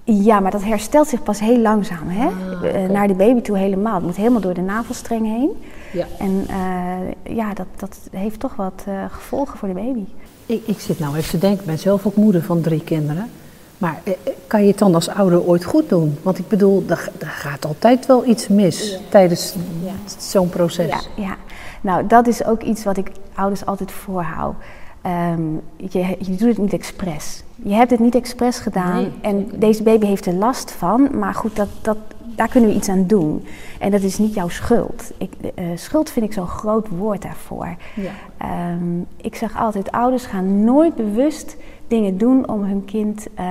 Ja, 0.04 0.40
maar 0.40 0.52
dat 0.52 0.64
herstelt 0.64 1.08
zich 1.08 1.24
pas 1.24 1.40
heel 1.40 1.60
langzaam, 1.60 2.08
hè? 2.10 2.26
Ah, 2.26 2.52
okay. 2.52 2.86
naar 2.86 3.08
de 3.08 3.14
baby 3.14 3.42
toe 3.42 3.58
helemaal. 3.58 3.96
Het 3.96 4.04
moet 4.04 4.16
helemaal 4.16 4.42
door 4.42 4.54
de 4.54 4.62
navelstreng 4.62 5.26
heen. 5.26 5.52
Ja. 5.94 6.06
En 6.20 6.46
uh, 6.50 7.36
ja, 7.36 7.54
dat, 7.54 7.68
dat 7.76 7.98
heeft 8.12 8.40
toch 8.40 8.56
wat 8.56 8.84
uh, 8.88 9.06
gevolgen 9.10 9.58
voor 9.58 9.68
de 9.68 9.74
baby. 9.74 10.04
Ik, 10.46 10.68
ik 10.68 10.80
zit 10.80 11.00
nou 11.00 11.16
even 11.16 11.30
te 11.30 11.38
denken, 11.38 11.60
ik 11.60 11.66
ben 11.66 11.80
zelf 11.80 12.06
ook 12.06 12.16
moeder 12.16 12.42
van 12.42 12.62
drie 12.62 12.84
kinderen. 12.84 13.30
Maar 13.78 14.02
eh, 14.04 14.14
kan 14.48 14.62
je 14.62 14.68
het 14.68 14.78
dan 14.78 14.96
als 14.96 15.10
ouder 15.10 15.44
ooit 15.44 15.64
goed 15.64 15.90
doen? 15.90 16.18
Want 16.22 16.38
ik 16.38 16.48
bedoel, 16.48 16.84
er, 16.88 17.10
er 17.20 17.28
gaat 17.28 17.66
altijd 17.66 18.06
wel 18.06 18.26
iets 18.26 18.48
mis 18.48 18.92
ja. 18.92 18.98
tijdens 19.10 19.56
ja. 19.84 19.92
zo'n 20.20 20.50
proces. 20.50 20.90
Ja, 20.90 21.24
ja, 21.24 21.36
nou 21.82 22.08
dat 22.08 22.28
is 22.28 22.46
ook 22.46 22.62
iets 22.62 22.84
wat 22.84 22.98
ik 22.98 23.12
ouders 23.34 23.66
altijd 23.66 23.92
voorhoud. 23.92 24.56
Um, 25.06 25.62
je, 25.78 26.00
je, 26.20 26.36
doet 26.36 26.48
het 26.48 26.58
niet 26.58 26.74
expres. 26.74 27.44
Je 27.56 27.74
hebt 27.74 27.92
het 27.92 28.00
niet 28.00 28.16
expres 28.16 28.60
gedaan 28.60 29.02
nee, 29.02 29.12
en 29.22 29.50
deze 29.56 29.84
baby 29.84 30.06
heeft 30.06 30.26
er 30.26 30.34
last 30.34 30.72
van, 30.72 31.18
maar 31.18 31.34
goed, 31.34 31.56
dat, 31.56 31.68
dat, 31.82 31.98
daar 32.36 32.48
kunnen 32.48 32.70
we 32.70 32.76
iets 32.76 32.90
aan 32.90 33.08
doen. 33.08 33.46
En 33.80 33.92
dat 33.92 34.02
is 34.02 34.18
niet 34.18 34.34
jouw 34.34 34.48
schuld. 34.48 35.12
Ik, 35.18 35.34
uh, 35.56 35.66
schuld 35.76 36.10
vind 36.10 36.26
ik 36.26 36.34
zo'n 36.34 36.48
groot 36.48 36.88
woord 36.90 37.22
daarvoor. 37.22 37.76
Ja. 37.96 38.72
Um, 38.72 39.06
ik 39.18 39.36
zeg 39.36 39.58
altijd, 39.58 39.92
ouders 39.92 40.26
gaan 40.26 40.64
nooit 40.64 40.96
bewust 40.96 41.58
dingen 41.88 42.18
doen 42.18 42.48
om 42.48 42.64
hun 42.64 42.86
kind 42.86 43.28
uh, 43.40 43.46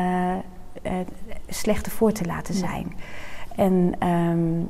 uh, 0.83 0.93
slechter 1.49 1.93
voor 1.93 2.13
te 2.13 2.25
laten 2.25 2.55
zijn. 2.55 2.93
Ja. 2.97 3.63
En 3.63 3.93
um, 4.09 4.69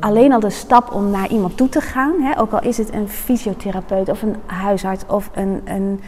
alleen 0.00 0.32
al 0.32 0.40
de 0.40 0.50
stap 0.50 0.92
om 0.92 1.10
naar 1.10 1.28
iemand 1.28 1.56
toe 1.56 1.68
te 1.68 1.80
gaan, 1.80 2.20
hè, 2.20 2.40
ook 2.40 2.52
al 2.52 2.62
is 2.62 2.76
het 2.76 2.92
een 2.92 3.08
fysiotherapeut 3.08 4.08
of 4.08 4.22
een 4.22 4.36
huisarts 4.46 5.04
of 5.06 5.30
een, 5.34 5.60
een 5.64 6.00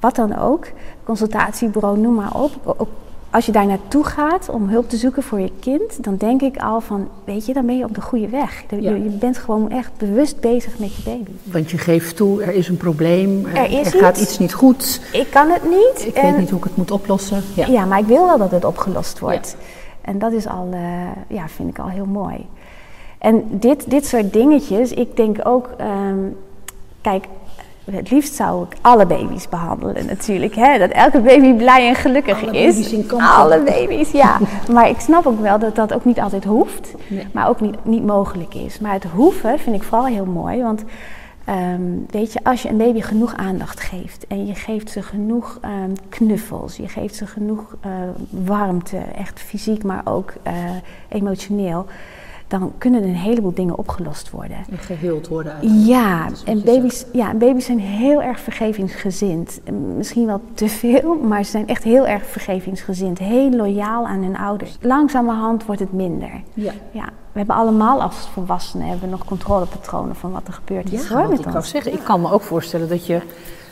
wat 0.00 0.16
dan 0.16 0.38
ook, 0.38 0.66
consultatiebureau, 1.04 1.98
noem 1.98 2.14
maar 2.14 2.34
op. 2.34 2.88
Als 3.30 3.46
je 3.46 3.52
daar 3.52 3.66
naartoe 3.66 4.04
gaat 4.04 4.48
om 4.48 4.68
hulp 4.68 4.88
te 4.88 4.96
zoeken 4.96 5.22
voor 5.22 5.40
je 5.40 5.52
kind, 5.60 6.04
dan 6.04 6.16
denk 6.16 6.42
ik 6.42 6.56
al 6.56 6.80
van, 6.80 7.08
weet 7.24 7.46
je, 7.46 7.52
dan 7.52 7.66
ben 7.66 7.78
je 7.78 7.84
op 7.84 7.94
de 7.94 8.00
goede 8.00 8.28
weg. 8.28 8.64
Je, 8.70 8.82
ja. 8.82 8.90
je 8.90 9.16
bent 9.20 9.38
gewoon 9.38 9.70
echt 9.70 9.90
bewust 9.96 10.40
bezig 10.40 10.78
met 10.78 10.96
je 10.96 11.02
baby. 11.02 11.30
Want 11.42 11.70
je 11.70 11.78
geeft 11.78 12.16
toe, 12.16 12.42
er 12.42 12.52
is 12.52 12.68
een 12.68 12.76
probleem, 12.76 13.46
er, 13.46 13.78
er, 13.78 13.84
gaat 13.84 14.20
iets 14.20 14.38
niet 14.38 14.52
goed. 14.52 15.00
Ik 15.12 15.30
kan 15.30 15.50
het 15.50 15.62
niet. 15.62 16.06
Ik 16.06 16.14
en, 16.14 16.30
weet 16.30 16.40
niet 16.40 16.50
hoe 16.50 16.58
ik 16.58 16.64
het 16.64 16.76
moet 16.76 16.90
oplossen. 16.90 17.42
Ja. 17.54 17.66
ja, 17.66 17.84
maar 17.84 17.98
ik 17.98 18.06
wil 18.06 18.26
wel 18.26 18.38
dat 18.38 18.50
het 18.50 18.64
opgelost 18.64 19.18
wordt. 19.18 19.56
Ja. 19.58 19.64
En 20.00 20.18
dat 20.18 20.32
is 20.32 20.46
al, 20.46 20.68
uh, 20.72 20.80
ja, 21.28 21.48
vind 21.48 21.68
ik 21.68 21.78
al 21.78 21.88
heel 21.88 22.06
mooi. 22.06 22.46
En 23.20 23.44
dit, 23.50 23.90
dit 23.90 24.06
soort 24.06 24.32
dingetjes, 24.32 24.92
ik 24.92 25.16
denk 25.16 25.36
ook, 25.42 25.70
um, 25.80 26.36
kijk, 27.00 27.24
het 27.90 28.10
liefst 28.10 28.34
zou 28.34 28.64
ik 28.70 28.76
alle 28.80 29.06
baby's 29.06 29.48
behandelen 29.48 30.06
natuurlijk. 30.06 30.54
Hè? 30.54 30.78
Dat 30.78 30.90
elke 30.90 31.20
baby 31.20 31.52
blij 31.52 31.88
en 31.88 31.94
gelukkig 31.94 32.42
alle 32.42 32.58
is. 32.58 32.74
Baby's 32.74 32.92
in 32.92 33.20
alle 33.20 33.62
baby's, 33.62 34.10
ja. 34.10 34.38
maar 34.72 34.88
ik 34.88 35.00
snap 35.00 35.26
ook 35.26 35.40
wel 35.40 35.58
dat 35.58 35.74
dat 35.74 35.94
ook 35.94 36.04
niet 36.04 36.20
altijd 36.20 36.44
hoeft. 36.44 36.94
Nee. 37.06 37.26
Maar 37.32 37.48
ook 37.48 37.60
niet, 37.60 37.84
niet 37.84 38.04
mogelijk 38.04 38.54
is. 38.54 38.78
Maar 38.78 38.92
het 38.92 39.04
hoeven 39.04 39.58
vind 39.58 39.76
ik 39.76 39.82
vooral 39.82 40.06
heel 40.06 40.26
mooi. 40.26 40.62
Want 40.62 40.84
um, 41.48 42.06
weet 42.10 42.32
je, 42.32 42.40
als 42.42 42.62
je 42.62 42.68
een 42.68 42.76
baby 42.76 43.00
genoeg 43.00 43.36
aandacht 43.36 43.80
geeft. 43.80 44.26
En 44.26 44.46
je 44.46 44.54
geeft 44.54 44.90
ze 44.90 45.02
genoeg 45.02 45.58
um, 45.64 45.92
knuffels. 46.08 46.76
Je 46.76 46.88
geeft 46.88 47.14
ze 47.14 47.26
genoeg 47.26 47.76
uh, 47.86 47.92
warmte. 48.30 48.98
Echt 49.16 49.40
fysiek, 49.40 49.82
maar 49.82 50.02
ook 50.04 50.32
uh, 50.46 50.52
emotioneel 51.08 51.86
dan 52.50 52.72
kunnen 52.78 53.02
een 53.02 53.14
heleboel 53.14 53.54
dingen 53.54 53.78
opgelost 53.78 54.30
worden. 54.30 54.56
En 54.70 54.78
geheeld 54.78 55.28
worden 55.28 55.52
eigenlijk. 55.52 55.86
Ja, 55.86 56.28
en 56.44 56.62
baby's, 56.62 57.04
ja, 57.12 57.34
baby's 57.34 57.64
zijn 57.64 57.78
heel 57.78 58.22
erg 58.22 58.40
vergevingsgezind. 58.40 59.60
Misschien 59.96 60.26
wel 60.26 60.40
te 60.54 60.68
veel, 60.68 61.14
maar 61.14 61.44
ze 61.44 61.50
zijn 61.50 61.68
echt 61.68 61.82
heel 61.82 62.06
erg 62.06 62.26
vergevingsgezind. 62.26 63.18
Heel 63.18 63.50
loyaal 63.50 64.06
aan 64.06 64.22
hun 64.22 64.36
ouders. 64.36 64.78
Langzamerhand 64.80 65.64
wordt 65.64 65.80
het 65.80 65.92
minder. 65.92 66.30
Ja. 66.54 66.72
ja. 66.90 67.04
We 67.32 67.38
hebben 67.38 67.56
allemaal 67.56 68.02
als 68.02 68.28
volwassenen 68.32 68.86
hebben 68.86 69.04
we 69.04 69.16
nog 69.16 69.24
controlepatronen 69.24 70.16
van 70.16 70.32
wat 70.32 70.46
er 70.46 70.52
gebeurt. 70.52 70.90
Ja, 70.90 70.98
hoor, 71.08 71.28
met 71.28 71.38
ik 71.38 71.54
ons. 71.54 71.70
zeggen. 71.70 71.92
Ik 71.92 72.04
kan 72.04 72.20
me 72.20 72.32
ook 72.32 72.42
voorstellen 72.42 72.88
dat 72.88 73.06
je 73.06 73.20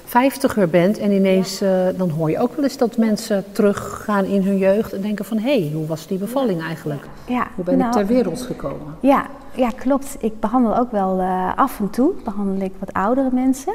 vijftiger 0.08 0.68
bent 0.68 0.98
en 0.98 1.12
ineens, 1.12 1.62
uh, 1.62 1.86
dan 1.96 2.10
hoor 2.10 2.30
je 2.30 2.38
ook 2.38 2.54
wel 2.54 2.64
eens 2.64 2.76
dat 2.76 2.96
mensen 2.96 3.44
teruggaan 3.52 4.24
in 4.24 4.42
hun 4.42 4.58
jeugd 4.58 4.92
en 4.92 5.00
denken 5.00 5.24
van 5.24 5.38
hé, 5.38 5.60
hey, 5.60 5.70
hoe 5.74 5.86
was 5.86 6.06
die 6.06 6.18
bevalling 6.18 6.62
eigenlijk? 6.62 7.06
Ja, 7.26 7.46
hoe 7.54 7.64
ben 7.64 7.78
nou, 7.78 7.88
ik 7.88 7.96
ter 7.96 8.06
wereld 8.06 8.42
gekomen? 8.42 8.96
Ja, 9.00 9.26
ja, 9.54 9.68
klopt. 9.68 10.16
Ik 10.20 10.40
behandel 10.40 10.76
ook 10.76 10.90
wel 10.90 11.20
uh, 11.20 11.52
af 11.56 11.80
en 11.80 11.90
toe, 11.90 12.12
behandel 12.24 12.66
ik 12.66 12.72
wat 12.78 12.92
oudere 12.92 13.28
mensen. 13.32 13.74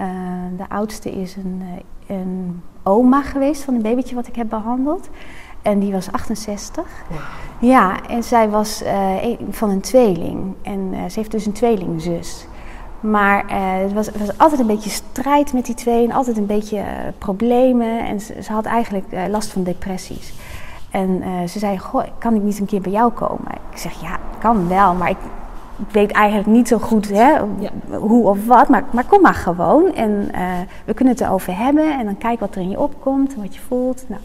Uh, 0.00 0.06
de 0.56 0.68
oudste 0.68 1.10
is 1.10 1.36
een, 1.36 1.62
een 2.06 2.62
oma 2.82 3.22
geweest 3.22 3.62
van 3.62 3.74
een 3.74 3.82
babytje 3.82 4.14
wat 4.14 4.26
ik 4.26 4.36
heb 4.36 4.48
behandeld. 4.48 5.08
En 5.62 5.78
die 5.78 5.92
was 5.92 6.12
68. 6.12 6.84
Wow. 7.08 7.18
Ja, 7.70 8.06
en 8.08 8.22
zij 8.22 8.48
was 8.48 8.82
een 9.22 9.38
van 9.50 9.70
een 9.70 9.80
tweeling. 9.80 10.54
En 10.62 11.10
ze 11.10 11.18
heeft 11.18 11.30
dus 11.30 11.46
een 11.46 11.52
tweelingzus. 11.52 12.46
Maar 13.00 13.44
eh, 13.46 13.56
het, 13.58 13.92
was, 13.92 14.10
was 14.10 14.38
altijd 14.38 14.60
een 14.60 14.66
beetje 14.66 14.90
strijd 14.90 15.52
met 15.52 15.66
die 15.66 15.74
twee 15.74 16.04
en 16.04 16.12
altijd 16.12 16.36
een 16.36 16.46
beetje 16.46 16.78
eh, 16.78 16.86
problemen. 17.18 18.06
En 18.06 18.20
ze, 18.20 18.42
ze 18.42 18.52
had 18.52 18.64
eigenlijk 18.64 19.12
eh, 19.12 19.22
last 19.28 19.50
van 19.52 19.62
depressies. 19.62 20.32
En 20.90 21.22
ze 21.48 21.58
zei, 21.58 21.78
goh, 21.78 22.04
kan 22.18 22.34
ik 22.34 22.42
niet 22.42 22.58
een 22.58 22.66
keer 22.66 22.80
bij 22.80 22.92
jou 22.92 23.12
komen? 23.12 23.52
Ik 23.70 23.78
zeg, 23.78 24.00
ja, 24.00 24.18
kan 24.38 24.68
wel, 24.68 24.94
maar 24.94 25.10
ik, 25.10 25.16
ik 25.78 25.92
weet 25.92 26.10
eigenlijk 26.10 26.48
niet 26.48 26.68
zo 26.68 26.78
goed 26.78 27.08
hè, 27.08 27.30
Ja. 27.58 27.70
hoe 27.98 28.28
of 28.28 28.46
wat. 28.46 28.68
Maar, 28.68 28.84
maar 28.90 29.04
kom 29.04 29.20
maar 29.20 29.34
gewoon 29.34 29.94
en 29.94 30.30
we 30.84 30.94
kunnen 30.94 31.14
het 31.14 31.22
erover 31.22 31.56
hebben. 31.56 31.98
En 31.98 32.04
dan 32.04 32.18
kijk 32.18 32.40
wat 32.40 32.54
er 32.54 32.60
in 32.60 32.70
je 32.70 32.80
opkomt 32.80 33.34
en 33.34 33.40
wat 33.40 33.54
je 33.54 33.60
voelt. 33.60 34.04
Nou, 34.08 34.20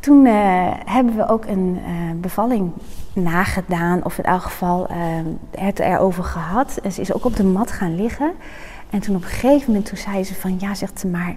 toen 0.00 0.24
hebben 0.84 1.16
we 1.16 1.28
ook 1.28 1.44
een 1.44 1.80
bevalling 2.20 2.70
nagedaan, 3.12 4.04
of 4.04 4.18
in 4.18 4.24
elk 4.24 4.42
geval 4.42 4.86
eh, 4.86 4.96
het 5.50 5.78
erover 5.78 6.24
gehad. 6.24 6.78
En 6.82 6.92
ze 6.92 7.00
is 7.00 7.12
ook 7.12 7.24
op 7.24 7.36
de 7.36 7.44
mat 7.44 7.70
gaan 7.70 7.94
liggen. 7.94 8.32
En 8.90 9.00
toen 9.00 9.16
op 9.16 9.22
een 9.22 9.28
gegeven 9.28 9.66
moment 9.66 9.86
toen 9.86 9.98
zei 9.98 10.24
ze 10.24 10.34
van, 10.34 10.56
ja, 10.58 10.74
zegt 10.74 11.00
ze 11.00 11.06
maar, 11.06 11.36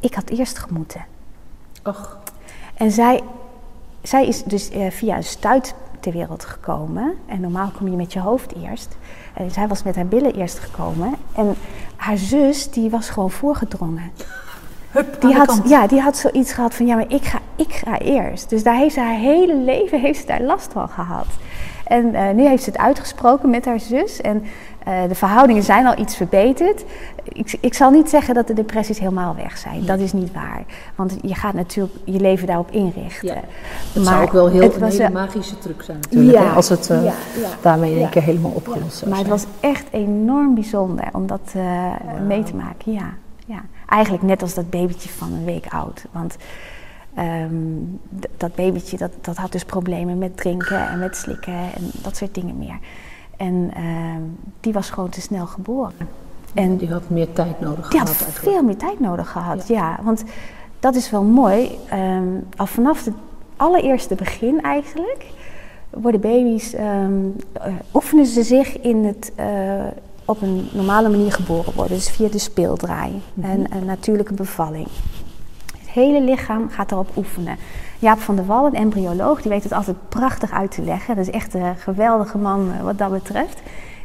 ik 0.00 0.14
had 0.14 0.28
eerst 0.28 0.58
gemoeten. 0.58 1.04
Och, 1.84 2.18
En 2.74 2.90
zij, 2.90 3.20
zij 4.02 4.26
is 4.26 4.42
dus 4.42 4.70
eh, 4.70 4.90
via 4.90 5.16
een 5.16 5.24
stuit 5.24 5.74
ter 6.00 6.12
wereld 6.12 6.44
gekomen. 6.44 7.14
En 7.26 7.40
normaal 7.40 7.70
kom 7.70 7.88
je 7.88 7.96
met 7.96 8.12
je 8.12 8.20
hoofd 8.20 8.54
eerst. 8.54 8.96
En 9.34 9.50
zij 9.50 9.68
was 9.68 9.82
met 9.82 9.96
haar 9.96 10.06
billen 10.06 10.34
eerst 10.34 10.58
gekomen. 10.58 11.14
En 11.34 11.54
haar 11.96 12.16
zus, 12.16 12.70
die 12.70 12.90
was 12.90 13.10
gewoon 13.10 13.30
voorgedrongen. 13.30 14.12
Hup, 14.90 15.20
Die 15.20 15.34
had, 15.34 15.46
kant. 15.46 15.68
ja, 15.68 15.86
die 15.86 16.00
had 16.00 16.16
zoiets 16.16 16.52
gehad 16.52 16.74
van, 16.74 16.86
ja, 16.86 16.94
maar 16.94 17.04
ik 17.08 17.24
ga, 17.24 17.38
ik 17.56 17.72
ga 17.72 17.98
eerst. 17.98 18.50
Dus 18.50 18.62
daar 18.62 18.76
heeft 18.76 18.94
ze 18.94 19.00
haar 19.00 19.18
hele 19.18 19.56
leven 19.56 20.00
heeft 20.00 20.20
ze 20.20 20.26
daar 20.26 20.42
last 20.42 20.72
van 20.72 20.88
gehad. 20.88 21.26
En 21.84 22.14
eh, 22.14 22.34
nu 22.34 22.46
heeft 22.46 22.62
ze 22.62 22.70
het 22.70 22.78
uitgesproken 22.78 23.50
met 23.50 23.64
haar 23.64 23.80
zus. 23.80 24.20
En 24.20 24.42
eh, 24.84 24.94
de 25.08 25.14
verhoudingen 25.14 25.62
zijn 25.62 25.86
al 25.86 25.98
iets 25.98 26.16
verbeterd. 26.16 26.84
Ik, 27.24 27.56
ik 27.60 27.74
zal 27.74 27.90
niet 27.90 28.08
zeggen 28.10 28.34
dat 28.34 28.46
de 28.46 28.52
depressies 28.52 28.98
helemaal 28.98 29.34
weg 29.34 29.58
zijn. 29.58 29.86
Dat 29.86 29.98
is 29.98 30.12
niet 30.12 30.32
waar. 30.32 30.64
Want 30.94 31.16
je 31.22 31.34
gaat 31.34 31.54
natuurlijk 31.54 31.94
je 32.04 32.20
leven 32.20 32.46
daarop 32.46 32.70
inrichten. 32.70 33.28
Ja. 33.28 33.40
Het 33.92 34.06
zou 34.06 34.22
ook 34.22 34.32
wel 34.32 34.48
heel, 34.48 34.62
het 34.62 34.74
een 34.74 34.80
was 34.80 34.98
hele 34.98 35.10
magische 35.10 35.58
truc 35.58 35.82
zijn 35.82 35.98
natuurlijk. 36.00 36.38
Ja, 36.38 36.52
als 36.52 36.68
het 36.68 36.90
eh, 36.90 37.12
daarmee 37.60 37.92
in 37.92 37.98
één 37.98 38.10
keer 38.10 38.22
helemaal 38.22 38.52
opgelost 38.54 38.96
zou 38.96 39.10
Maar 39.10 39.18
het 39.18 39.28
was 39.28 39.44
echt 39.60 39.84
enorm 39.90 40.54
bijzonder 40.54 41.08
om 41.12 41.26
dat 41.26 41.54
mee 42.26 42.42
te 42.42 42.54
maken. 42.54 42.92
Ja. 42.92 43.12
Eigenlijk 43.90 44.22
net 44.22 44.42
als 44.42 44.54
dat 44.54 44.70
babytje 44.70 45.08
van 45.08 45.32
een 45.32 45.44
week 45.44 45.66
oud. 45.66 46.04
Want 46.10 46.36
ehm, 47.14 47.54
dat 48.36 48.54
babytje 48.54 48.96
dat, 48.96 49.12
dat 49.20 49.36
had 49.36 49.52
dus 49.52 49.64
problemen 49.64 50.18
met 50.18 50.36
drinken 50.36 50.88
en 50.88 50.98
met 50.98 51.16
slikken 51.16 51.54
en 51.54 51.90
dat 52.02 52.16
soort 52.16 52.34
dingen 52.34 52.58
meer. 52.58 52.78
En 53.36 53.70
ehm, 53.74 54.22
die 54.60 54.72
was 54.72 54.90
gewoon 54.90 55.08
te 55.08 55.20
snel 55.20 55.46
geboren. 55.46 55.92
En 56.54 56.76
Die 56.76 56.92
had 56.92 57.10
meer 57.10 57.32
tijd 57.32 57.60
nodig 57.60 57.88
die 57.88 57.98
had 57.98 58.08
gehad 58.08 58.24
eigenlijk. 58.24 58.56
veel 58.56 58.64
meer 58.66 58.76
tijd 58.76 59.00
nodig 59.00 59.30
gehad, 59.30 59.68
ja. 59.68 59.98
want 60.02 60.24
dat 60.80 60.94
is 60.94 61.10
wel 61.10 61.22
mooi. 61.22 61.78
ehm, 61.88 62.28
al 62.56 62.66
vanaf 62.66 63.04
het 63.04 63.14
allereerste 63.56 64.14
begin 64.14 64.60
eigenlijk 64.62 65.26
worden 65.90 66.20
baby's, 66.20 66.74
eh, 66.74 67.06
oefenen 67.94 68.26
ze 68.26 68.42
zich 68.42 68.80
in 68.80 69.04
het 69.04 69.32
eh, 69.34 69.46
op 70.30 70.42
een 70.42 70.68
normale 70.72 71.08
manier 71.08 71.32
geboren 71.32 71.74
worden. 71.74 71.96
Dus 71.96 72.10
via 72.10 72.28
de 72.28 72.38
speeldraai 72.38 73.22
en 73.40 73.76
een 73.76 73.84
natuurlijke 73.84 74.34
bevalling. 74.34 74.88
Het 75.78 75.90
hele 75.90 76.22
lichaam 76.22 76.70
gaat 76.70 76.92
erop 76.92 77.16
oefenen. 77.16 77.56
Jaap 77.98 78.18
van 78.18 78.36
der 78.36 78.46
Wal, 78.46 78.66
een 78.66 78.74
embryoloog, 78.74 79.42
die 79.42 79.50
weet 79.50 79.62
het 79.62 79.72
altijd 79.72 79.96
prachtig 80.08 80.50
uit 80.50 80.70
te 80.70 80.82
leggen. 80.82 81.16
Dat 81.16 81.26
is 81.26 81.32
echt 81.32 81.54
een 81.54 81.76
geweldige 81.76 82.38
man 82.38 82.72
eh, 82.72 82.82
wat 82.82 82.98
dat 82.98 83.10
betreft. 83.10 83.60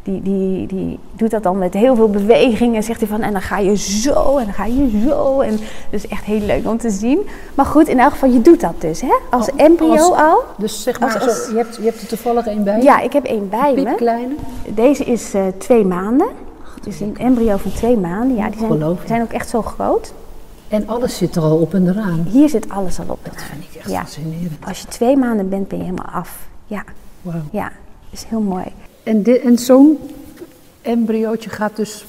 Die, 0.05 0.21
die, 0.21 0.67
die 0.67 0.99
doet 1.13 1.31
dat 1.31 1.43
dan 1.43 1.57
met 1.57 1.73
heel 1.73 1.95
veel 1.95 2.09
bewegingen. 2.09 2.83
Zegt 2.83 2.99
hij 2.99 3.09
van, 3.09 3.21
en 3.21 3.31
dan 3.31 3.41
ga 3.41 3.57
je 3.57 3.77
zo, 3.77 4.37
en 4.37 4.45
dan 4.45 4.53
ga 4.53 4.65
je 4.65 5.01
zo. 5.07 5.39
En 5.39 5.51
dat 5.51 5.59
is 5.89 6.07
echt 6.07 6.23
heel 6.23 6.39
leuk 6.39 6.67
om 6.67 6.77
te 6.77 6.89
zien. 6.89 7.19
Maar 7.55 7.65
goed, 7.65 7.87
in 7.87 7.99
elk 7.99 8.11
geval, 8.11 8.29
je 8.29 8.41
doet 8.41 8.61
dat 8.61 8.73
dus, 8.81 9.01
hè? 9.01 9.15
Als 9.29 9.49
embryo 9.55 9.91
als- 9.91 10.11
al. 10.11 10.43
Dus 10.57 10.83
zeg 10.83 10.99
maar, 10.99 11.19
Als- 11.19 11.47
je, 11.49 11.55
hebt, 11.57 11.75
je 11.75 11.83
hebt 11.83 12.01
er 12.01 12.07
toevallig 12.07 12.47
één 12.47 12.63
bij. 12.63 12.81
Ja, 12.81 12.99
ik 12.99 13.13
heb 13.13 13.23
één 13.25 13.49
bij 13.49 13.73
me. 13.75 13.83
Piepkleine. 13.83 14.33
Deze 14.67 15.03
is 15.03 15.33
eh, 15.33 15.41
twee 15.57 15.85
maanden. 15.85 16.27
Dus 16.83 16.99
een 16.99 17.17
embryo 17.17 17.57
van 17.57 17.71
twee 17.71 17.97
maanden. 17.97 18.35
Ja, 18.37 18.49
die 18.49 18.59
zijn, 18.59 18.97
zijn 19.07 19.21
ook 19.21 19.31
echt 19.31 19.49
zo 19.49 19.61
groot. 19.61 20.13
En 20.67 20.87
alles 20.87 21.17
zit 21.17 21.35
er 21.35 21.41
al 21.41 21.57
op 21.57 21.73
en 21.73 21.89
eraan. 21.89 22.25
Hier 22.29 22.49
zit 22.49 22.69
alles 22.69 22.99
al 22.99 23.05
op. 23.07 23.19
Dat 23.23 23.33
vind 23.43 23.63
ik 23.63 23.75
echt 23.79 23.91
Ja. 23.91 23.99
fascinerend. 23.99 24.65
Als 24.67 24.79
je 24.79 24.87
twee 24.87 25.17
maanden 25.17 25.49
bent, 25.49 25.67
ben 25.67 25.77
je 25.77 25.83
helemaal 25.83 26.11
af. 26.13 26.47
Ja, 26.67 26.83
ja. 27.51 27.71
is 28.09 28.25
heel 28.29 28.39
mooi. 28.41 28.63
En, 29.05 29.41
en 29.43 29.57
zo'n 29.57 29.99
embryootje 30.81 31.49
gaat 31.49 31.75
dus 31.75 32.05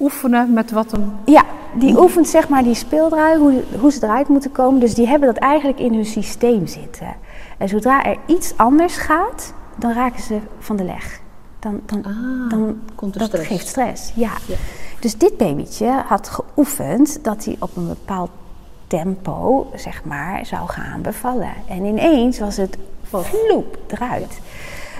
oefenen 0.00 0.52
met 0.52 0.70
wat 0.70 0.90
hem... 0.90 1.12
Ja, 1.24 1.44
die 1.74 2.00
oefent 2.00 2.28
zeg 2.28 2.48
maar 2.48 2.62
die 2.62 2.74
speeldraai, 2.74 3.38
hoe, 3.38 3.62
hoe 3.80 3.92
ze 3.92 4.04
eruit 4.04 4.28
moeten 4.28 4.52
komen. 4.52 4.80
Dus 4.80 4.94
die 4.94 5.06
hebben 5.06 5.28
dat 5.28 5.42
eigenlijk 5.42 5.78
in 5.78 5.94
hun 5.94 6.06
systeem 6.06 6.66
zitten. 6.66 7.14
En 7.58 7.68
zodra 7.68 8.04
er 8.04 8.16
iets 8.26 8.52
anders 8.56 8.96
gaat, 8.96 9.52
dan 9.76 9.92
raken 9.92 10.22
ze 10.22 10.38
van 10.58 10.76
de 10.76 10.84
leg. 10.84 11.20
Dan, 11.58 11.80
dan, 11.86 12.04
Ah, 12.04 12.50
dan 12.50 12.80
komt 12.94 13.14
er 13.14 13.20
dat 13.20 13.28
stress. 13.28 13.46
geeft 13.48 13.66
stress. 13.68 14.12
Ja. 14.14 14.30
Ja. 14.46 14.56
Dus 15.00 15.16
dit 15.18 15.36
babytje 15.36 16.02
had 16.06 16.28
geoefend 16.28 17.24
dat 17.24 17.44
hij 17.44 17.56
op 17.58 17.76
een 17.76 17.88
bepaald 17.88 18.30
tempo, 18.86 19.66
zeg 19.74 20.04
maar, 20.04 20.46
zou 20.46 20.68
gaan 20.68 21.02
bevallen. 21.02 21.52
En 21.68 21.84
ineens 21.84 22.38
was 22.38 22.56
het 22.56 22.76
vloep 23.10 23.78
eruit. 23.86 24.40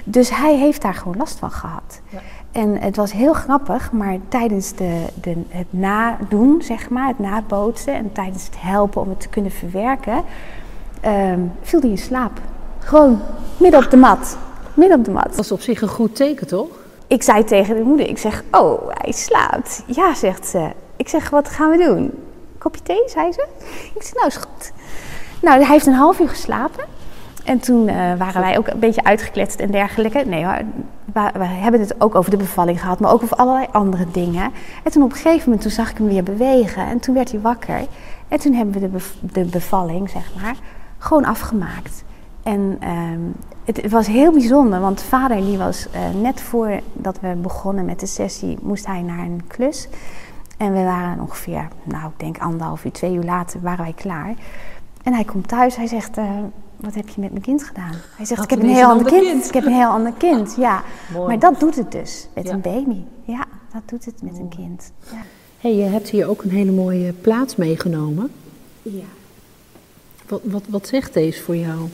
Dus 0.04 0.30
hij 0.30 0.56
heeft 0.56 0.82
daar 0.82 0.94
gewoon 0.94 1.16
last 1.16 1.38
van 1.38 1.50
gehad. 1.50 2.00
Ja. 2.08 2.18
En 2.52 2.80
het 2.80 2.96
was 2.96 3.12
heel 3.12 3.32
grappig, 3.32 3.92
maar 3.92 4.16
tijdens 4.28 4.72
de, 4.72 5.04
de, 5.20 5.36
het 5.48 5.66
nadoen, 5.70 6.62
zeg 6.62 6.90
maar, 6.90 7.08
het 7.08 7.18
nabootsen 7.18 7.94
en 7.94 8.12
tijdens 8.12 8.44
het 8.44 8.56
helpen 8.58 9.02
om 9.02 9.08
het 9.08 9.20
te 9.20 9.28
kunnen 9.28 9.50
verwerken, 9.50 10.22
ehm, 11.00 11.40
viel 11.62 11.80
hij 11.80 11.90
in 11.90 11.98
slaap. 11.98 12.40
Gewoon 12.78 13.20
midden 13.56 13.84
op 13.84 13.90
de 13.90 13.96
mat. 13.96 14.38
Midden 14.74 14.98
op 14.98 15.04
de 15.04 15.10
mat. 15.10 15.30
Dat 15.30 15.44
is 15.44 15.52
op 15.52 15.60
zich 15.60 15.82
een 15.82 15.88
goed 15.88 16.16
teken, 16.16 16.46
toch? 16.46 16.68
Ik 17.06 17.22
zei 17.22 17.44
tegen 17.44 17.76
de 17.76 17.82
moeder, 17.82 18.08
ik 18.08 18.18
zeg, 18.18 18.42
oh, 18.50 18.88
hij 18.88 19.12
slaapt. 19.12 19.82
Ja, 19.86 20.14
zegt 20.14 20.46
ze. 20.46 20.70
Ik 20.96 21.08
zeg, 21.08 21.30
wat 21.30 21.48
gaan 21.48 21.70
we 21.70 21.76
doen? 21.76 22.10
Kopje 22.58 22.82
thee, 22.82 23.02
zei 23.06 23.32
ze. 23.32 23.46
Ik 23.94 24.02
zeg, 24.02 24.14
nou 24.14 24.26
is 24.26 24.36
goed. 24.36 24.72
Nou, 25.42 25.58
hij 25.58 25.72
heeft 25.72 25.86
een 25.86 25.92
half 25.92 26.20
uur 26.20 26.28
geslapen. 26.28 26.84
En 27.48 27.58
toen 27.58 27.88
eh, 27.88 27.94
waren 28.18 28.40
wij 28.40 28.58
ook 28.58 28.66
een 28.66 28.78
beetje 28.78 29.04
uitgekletst 29.04 29.60
en 29.60 29.70
dergelijke. 29.70 30.24
Nee 30.26 30.44
hoor, 30.44 30.58
we, 31.12 31.44
hebben 31.44 31.80
het 31.80 32.00
ook 32.00 32.14
over 32.14 32.30
de 32.30 32.36
bevalling 32.36 32.80
gehad, 32.80 33.00
maar 33.00 33.12
ook 33.12 33.22
over 33.22 33.36
allerlei 33.36 33.66
andere 33.72 34.06
dingen. 34.12 34.50
En 34.84 34.92
toen 34.92 35.02
op 35.02 35.10
een 35.10 35.16
gegeven 35.16 35.44
moment, 35.44 35.62
toen 35.62 35.70
zag 35.70 35.90
ik 35.90 35.98
hem 35.98 36.08
weer 36.08 36.22
bewegen. 36.22 36.86
En 36.86 37.00
toen 37.00 37.14
werd 37.14 37.30
hij 37.30 37.40
wakker. 37.40 37.86
En 38.28 38.38
toen 38.38 38.52
hebben 38.52 38.80
we 38.80 38.88
de, 38.90 39.00
de 39.32 39.44
bevalling, 39.44 40.10
zeg 40.10 40.32
maar, 40.40 40.56
gewoon 40.98 41.24
afgemaakt. 41.24 42.04
En 42.42 42.76
ehm, 42.80 43.20
het, 43.64 43.90
was 43.90 44.06
heel 44.06 44.32
bijzonder, 44.32 44.80
want 44.80 45.02
vader 45.02 45.36
die 45.36 45.58
was 45.58 45.90
eh, 45.90 46.00
net 46.20 46.40
voordat 46.40 47.20
we 47.20 47.34
begonnen 47.34 47.84
met 47.84 48.00
de 48.00 48.06
sessie, 48.06 48.58
moest 48.62 48.86
hij 48.86 49.02
naar 49.02 49.18
een 49.18 49.42
klus. 49.46 49.88
En 50.56 50.72
we 50.72 50.84
waren 50.84 51.20
ongeveer, 51.20 51.68
nou 51.82 52.04
ik 52.04 52.20
denk 52.20 52.38
anderhalf 52.38 52.84
uur, 52.84 52.92
twee 52.92 53.14
uur 53.14 53.24
later 53.24 53.60
waren 53.60 53.84
wij 53.84 53.92
klaar. 53.92 54.34
En 55.02 55.12
hij 55.14 55.24
komt 55.24 55.48
thuis, 55.48 55.76
hij 55.76 55.86
zegt, 55.86 56.16
eh, 56.16 56.24
wat 56.80 56.94
heb 56.94 57.08
je 57.08 57.20
met 57.20 57.30
mijn 57.30 57.42
kind 57.42 57.62
gedaan? 57.64 57.94
Hij 58.16 58.26
zegt, 58.26 58.42
ik 58.42 58.50
heb 58.50 58.58
een 58.62 58.68
heel 58.68 58.88
ander 58.88 59.06
ander 59.06 59.12
kind. 59.20 59.24
kind. 59.32 59.46
Ik 59.46 59.54
heb 59.54 59.64
een 59.64 59.72
heel 59.72 59.88
ander 59.88 60.12
kind, 60.18 60.54
ja. 60.58 60.82
Mooi. 61.12 61.26
Maar 61.26 61.38
dat 61.38 61.60
doet 61.60 61.76
het 61.76 61.92
dus 61.92 62.28
met 62.34 62.46
Ja. 62.46 62.52
een 62.52 62.60
baby. 62.60 63.00
Ja, 63.24 63.44
dat 63.72 63.82
doet 63.86 64.04
het 64.04 64.22
met 64.22 64.38
een 64.38 64.48
kind. 64.48 64.92
Ja. 65.10 65.22
hey, 65.60 65.74
je 65.74 65.82
hebt 65.82 66.08
hier 66.08 66.28
ook 66.28 66.42
een 66.42 66.50
hele 66.50 66.70
mooie 66.72 67.12
plaats 67.12 67.56
meegenomen. 67.56 68.30
ja. 68.82 69.04
Wat, 70.28 70.40
wat, 70.44 70.62
wat 70.68 70.86
zegt 70.86 71.14
deze 71.14 71.42
voor 71.42 71.56
jou? 71.56 71.88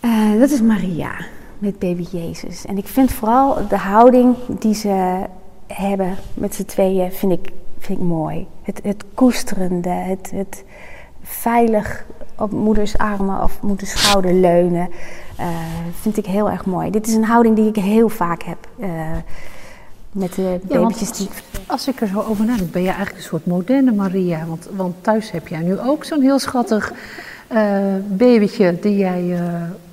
Eh, 0.00 0.38
dat 0.38 0.50
is 0.50 0.60
Maria 0.60 1.12
met 1.58 1.78
baby 1.78 2.06
Jezus. 2.10 2.64
En 2.64 2.78
ik 2.78 2.86
vind 2.88 3.12
vooral 3.12 3.68
de 3.68 3.76
houding 3.76 4.36
die 4.58 4.74
ze 4.74 5.26
hebben 5.66 6.16
met 6.34 6.54
z'n 6.54 6.64
tweeën, 6.64 7.12
vind 7.12 7.32
ik, 7.32 7.52
vind 7.78 7.98
ik 7.98 8.04
mooi. 8.04 8.46
Het, 8.62 8.80
het 8.82 9.04
koesterende, 9.14 9.88
het, 9.88 10.30
het 10.34 10.64
veilig 11.22 12.04
op 12.42 12.50
moeders 12.52 12.98
armen 12.98 13.42
of 13.42 13.58
moeders 13.62 13.90
schouder 13.90 14.34
leunen, 14.34 14.88
eh, 15.36 15.46
vind 16.00 16.16
ik 16.16 16.26
heel 16.26 16.50
erg 16.50 16.64
mooi. 16.66 16.90
Dit 16.90 17.06
is 17.06 17.14
een 17.14 17.24
houding 17.24 17.56
die 17.56 17.68
ik 17.68 17.76
heel 17.76 18.08
vaak 18.08 18.42
heb 18.42 18.68
eh, 18.80 18.88
met 20.12 20.34
de 20.34 20.60
Ja, 20.68 20.78
babytjes 20.78 21.12
die... 21.12 21.28
Als 21.66 21.88
ik 21.88 22.00
er 22.00 22.06
zo 22.06 22.20
over 22.20 22.44
nadenk, 22.44 22.72
ben 22.72 22.82
je 22.82 22.88
eigenlijk 22.88 23.18
een 23.18 23.24
soort 23.24 23.46
moderne 23.46 23.92
Maria. 23.92 24.44
Want, 24.46 24.68
want 24.76 24.94
thuis 25.00 25.30
heb 25.30 25.48
jij 25.48 25.60
nu 25.60 25.78
ook 25.78 26.04
zo'n 26.04 26.20
heel 26.20 26.38
schattig 26.38 26.92
eh, 27.46 27.76
babytje 28.08 28.78
die 28.80 28.96
jij 28.96 29.40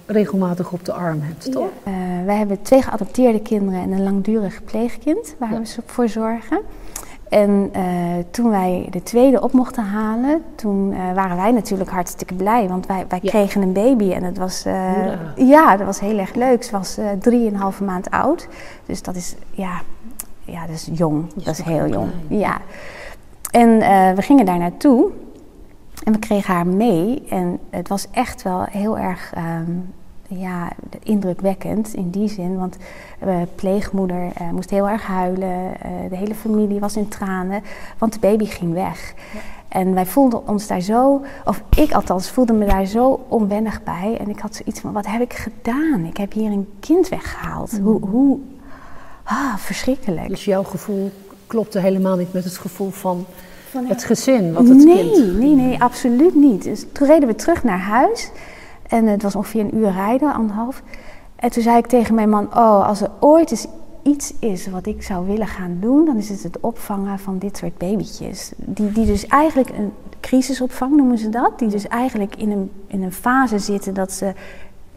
regelmatig 0.06 0.72
op 0.72 0.86
de 0.86 0.94
arm 0.94 1.22
hebt, 1.22 1.52
toch? 1.52 1.70
Wij 2.26 2.38
hebben 2.38 2.62
twee 2.62 2.82
geadopteerde 2.82 3.42
kinderen 3.42 3.82
en 3.82 3.92
een 3.92 4.04
langdurig 4.04 4.64
pleegkind 4.64 5.36
waar 5.38 5.52
Ja. 5.54 5.60
we 5.60 5.82
voor 5.86 6.10
zorgen. 6.10 6.62
En 7.30 7.70
eh, 7.74 7.84
toen 8.32 8.50
wij 8.50 8.88
de 8.90 9.04
tweede 9.04 9.42
op 9.42 9.52
mochten 9.52 9.84
halen, 9.84 10.42
toen 10.56 10.94
eh, 10.94 11.14
waren 11.14 11.38
wij 11.38 11.52
natuurlijk 11.52 11.90
hartstikke 11.90 12.34
blij. 12.34 12.68
Want 12.68 12.86
wij, 12.86 13.06
wij 13.08 13.20
Ja. 13.22 13.30
kregen 13.30 13.62
een 13.62 13.74
baby 13.74 14.12
en 14.12 14.24
het 14.24 14.38
was, 14.38 14.66
eh, 14.66 14.94
ja, 15.36 15.78
dat 15.78 15.86
was 15.86 16.00
heel 16.00 16.18
erg 16.18 16.34
leuk. 16.34 16.64
Ze 16.64 16.72
was 16.72 16.98
drieënhalve 17.20 17.84
maand 17.84 18.10
oud. 18.10 18.48
Dus 18.86 19.02
dat 19.02 19.16
is, 19.16 19.36
ja, 19.52 19.82
ja, 20.44 20.62
dat 20.62 20.76
is 20.76 20.90
jong. 20.94 21.34
Dat 21.34 21.60
is 21.60 21.62
heel 21.62 21.88
jong. 21.88 22.10
klein. 22.28 22.40
Ja. 22.40 22.58
En 23.52 23.80
we 24.16 24.22
gingen 24.22 24.46
daar 24.46 24.58
naartoe 24.58 25.12
en 26.04 26.14
we 26.14 26.20
kregen 26.20 26.54
haar 26.54 26.68
mee. 26.68 27.24
En 27.30 27.60
het 27.70 27.88
was 27.88 28.08
echt 28.12 28.42
wel 28.42 28.64
heel 28.70 28.98
erg 28.98 29.34
ehm, 29.34 29.72
ja, 30.30 30.70
indrukwekkend 31.04 31.94
in 31.94 32.10
die 32.10 32.30
zin. 32.30 32.58
Want 32.58 32.78
de 33.20 33.48
pleegmoeder 33.56 34.32
eh, 34.34 34.50
moest 34.50 34.70
heel 34.70 34.90
erg 34.90 35.04
huilen. 35.04 35.82
eh, 35.82 35.92
de 36.10 36.16
hele 36.16 36.36
familie 36.36 36.80
was 36.80 36.96
in 36.96 37.08
tranen, 37.08 37.64
want 37.98 38.14
de 38.14 38.20
baby 38.20 38.46
ging 38.46 38.74
weg. 38.74 39.14
En 39.68 39.94
wij 39.94 40.06
voelden 40.06 40.48
ons 40.48 40.68
daar 40.68 40.82
zo, 40.82 41.22
of 41.46 41.64
ik 41.76 41.92
althans 41.92 42.30
voelde 42.30 42.54
me 42.54 42.66
daar 42.66 42.86
zo 42.86 43.26
onwennig 43.28 43.84
bij. 43.84 44.18
En 44.20 44.30
ik 44.30 44.40
had 44.40 44.56
zoiets 44.56 44.80
van, 44.80 44.92
wat 44.94 45.06
heb 45.08 45.22
ik 45.22 45.34
gedaan? 45.34 46.06
Ik 46.06 46.18
heb 46.18 46.34
hier 46.34 46.52
een 46.52 46.68
kind 46.80 47.10
weggehaald. 47.10 47.80
Hoe, 47.84 48.00
hoe, 48.00 48.40
ah, 49.24 49.56
verschrikkelijk. 49.58 50.28
Dus 50.28 50.46
jouw 50.46 50.64
gevoel 50.64 51.12
klopte 51.48 51.80
helemaal 51.80 52.18
niet 52.18 52.34
met 52.34 52.44
het 52.44 52.58
gevoel 52.58 52.90
van 52.90 53.26
Van 53.70 53.86
het 53.86 54.04
gezin 54.04 54.54
wat 54.54 54.68
het 54.68 54.78
nee, 54.78 55.12
kind... 55.12 55.38
nee, 55.38 55.56
nee, 55.56 55.82
absoluut 55.82 56.36
niet. 56.36 56.64
Dus 56.64 56.86
toen 56.92 57.08
reden 57.08 57.28
we 57.28 57.36
terug 57.36 57.64
naar 57.64 57.80
huis. 57.80 58.32
En 58.90 59.06
het 59.06 59.24
was 59.24 59.36
ongeveer 59.36 59.62
een 59.62 59.78
uur 59.78 59.92
rijden, 59.92 60.34
anderhalf. 60.34 60.84
En 61.36 61.52
toen 61.52 61.64
zei 61.64 61.78
ik 61.78 61.88
tegen 61.88 62.16
mijn 62.16 62.30
man: 62.30 62.46
Oh, 62.46 62.88
als 62.88 63.02
er 63.02 63.10
ooit 63.20 63.52
eens 63.52 63.68
iets 64.04 64.34
is 64.40 64.68
wat 64.68 64.86
ik 64.86 65.04
zou 65.04 65.28
willen 65.28 65.48
gaan 65.48 65.78
doen, 65.80 66.06
dan 66.06 66.18
is 66.18 66.30
het 66.30 66.44
het 66.44 66.60
opvangen 66.60 67.20
van 67.20 67.38
dit 67.38 67.58
soort 67.58 67.78
babytjes. 67.78 68.52
Die, 68.56 68.92
die 68.92 69.06
dus 69.06 69.28
eigenlijk 69.28 69.70
een 69.70 69.94
crisisopvang 70.20 70.96
noemen 70.96 71.18
ze 71.18 71.30
dat. 71.30 71.60
Die 71.60 71.68
dus 71.68 71.88
eigenlijk 71.88 72.36
in 72.36 72.52
een, 72.52 72.72
in 72.88 73.04
een 73.04 73.12
fase 73.12 73.60
zitten 73.60 73.94
dat 73.94 74.12
ze 74.12 74.34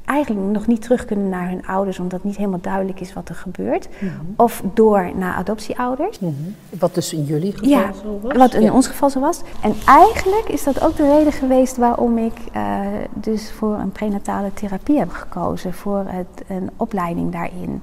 eigenlijk 0.04 0.46
nog 0.52 0.66
niet 0.66 0.82
terug 0.82 1.04
kunnen 1.04 1.28
naar 1.28 1.48
hun 1.48 1.66
ouders, 1.66 1.98
omdat 1.98 2.24
niet 2.24 2.36
helemaal 2.36 2.60
duidelijk 2.60 3.00
is 3.00 3.12
wat 3.12 3.28
er 3.28 3.34
gebeurt. 3.34 3.88
Of 4.36 4.62
door 4.74 5.10
naar 5.14 5.34
adoptieouders. 5.34 6.18
Mhm. 6.18 6.32
Wat 6.78 6.94
dus 6.94 7.12
in 7.12 7.24
jullie 7.24 7.52
geval 7.52 7.68
Ja, 7.68 7.92
zo 8.02 8.20
was? 8.22 8.36
wat 8.36 8.54
in 8.54 8.62
Ja. 8.62 8.72
ons 8.72 8.86
geval 8.86 9.10
zo 9.10 9.20
was. 9.20 9.40
En 9.62 9.74
eigenlijk 9.86 10.48
is 10.48 10.64
dat 10.64 10.84
ook 10.84 10.96
de 10.96 11.16
reden 11.16 11.32
geweest 11.32 11.76
waarom 11.76 12.18
ik 12.18 12.32
eh, 12.52 12.80
dus 13.14 13.52
voor 13.52 13.74
een 13.74 13.92
prenatale 13.92 14.54
therapie 14.54 14.98
heb 14.98 15.10
gekozen. 15.10 15.74
Voor 15.74 16.04
het, 16.06 16.42
een 16.48 16.70
opleiding 16.76 17.32
daarin. 17.32 17.82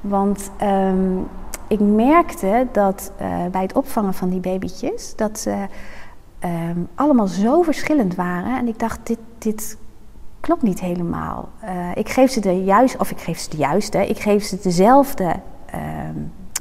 Want 0.00 0.50
ehm, 0.56 1.18
ik 1.68 1.80
merkte 1.80 2.66
dat 2.72 3.12
eh, 3.16 3.28
bij 3.50 3.62
het 3.62 3.72
opvangen 3.72 4.14
van 4.14 4.28
die 4.30 4.40
babytjes, 4.40 5.16
dat 5.16 5.38
ze 5.38 5.54
ehm, 6.38 6.78
allemaal 6.94 7.26
zo 7.26 7.62
verschillend 7.62 8.14
waren. 8.14 8.58
En 8.58 8.68
ik 8.68 8.78
dacht, 8.78 8.98
dit, 9.02 9.18
dit 9.38 9.76
klopt 10.46 10.62
niet 10.62 10.80
helemaal. 10.80 11.48
Eh, 11.60 11.90
ik 11.94 12.08
geef 12.08 12.30
ze 12.30 12.40
de 12.40 12.64
juiste, 12.64 12.98
of 12.98 13.10
ik 13.10 13.18
geef 13.18 13.38
ze 13.38 13.50
de 13.50 13.56
juiste, 13.56 14.06
ik 14.06 14.18
geef 14.18 14.44
ze 14.44 14.58
dezelfde 14.62 15.32
ehm, 15.66 16.14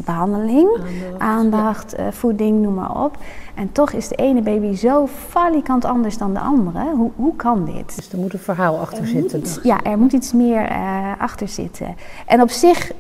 behandeling 0.05 0.69
Aandacht, 0.69 1.21
aandacht, 1.21 1.93
eh, 1.93 2.05
voeding, 2.11 2.61
noem 2.61 2.73
maar 2.73 3.03
op. 3.03 3.17
En 3.55 3.71
toch 3.71 3.91
is 3.91 4.07
de 4.07 4.15
ene 4.15 4.41
baby 4.41 4.75
zo 4.75 5.07
falikant 5.07 5.85
anders 5.85 6.17
dan 6.17 6.33
de 6.33 6.39
andere. 6.39 6.95
Hoe, 6.95 7.11
hoe 7.15 7.35
kan 7.35 7.65
dit? 7.65 7.95
Dus 7.95 8.11
er 8.11 8.17
moet 8.17 8.33
een 8.33 8.39
verhaal 8.39 8.79
achter 8.79 9.07
zitten. 9.07 9.39
Iets- 9.39 9.59
ja, 9.63 9.83
er 9.83 9.97
moet 9.97 10.13
iets 10.13 10.33
meer 10.33 10.61
eh, 10.61 11.11
achter 11.17 11.47
zitten. 11.47 11.95
En 12.25 12.41
op 12.41 12.49
zich 12.49 12.91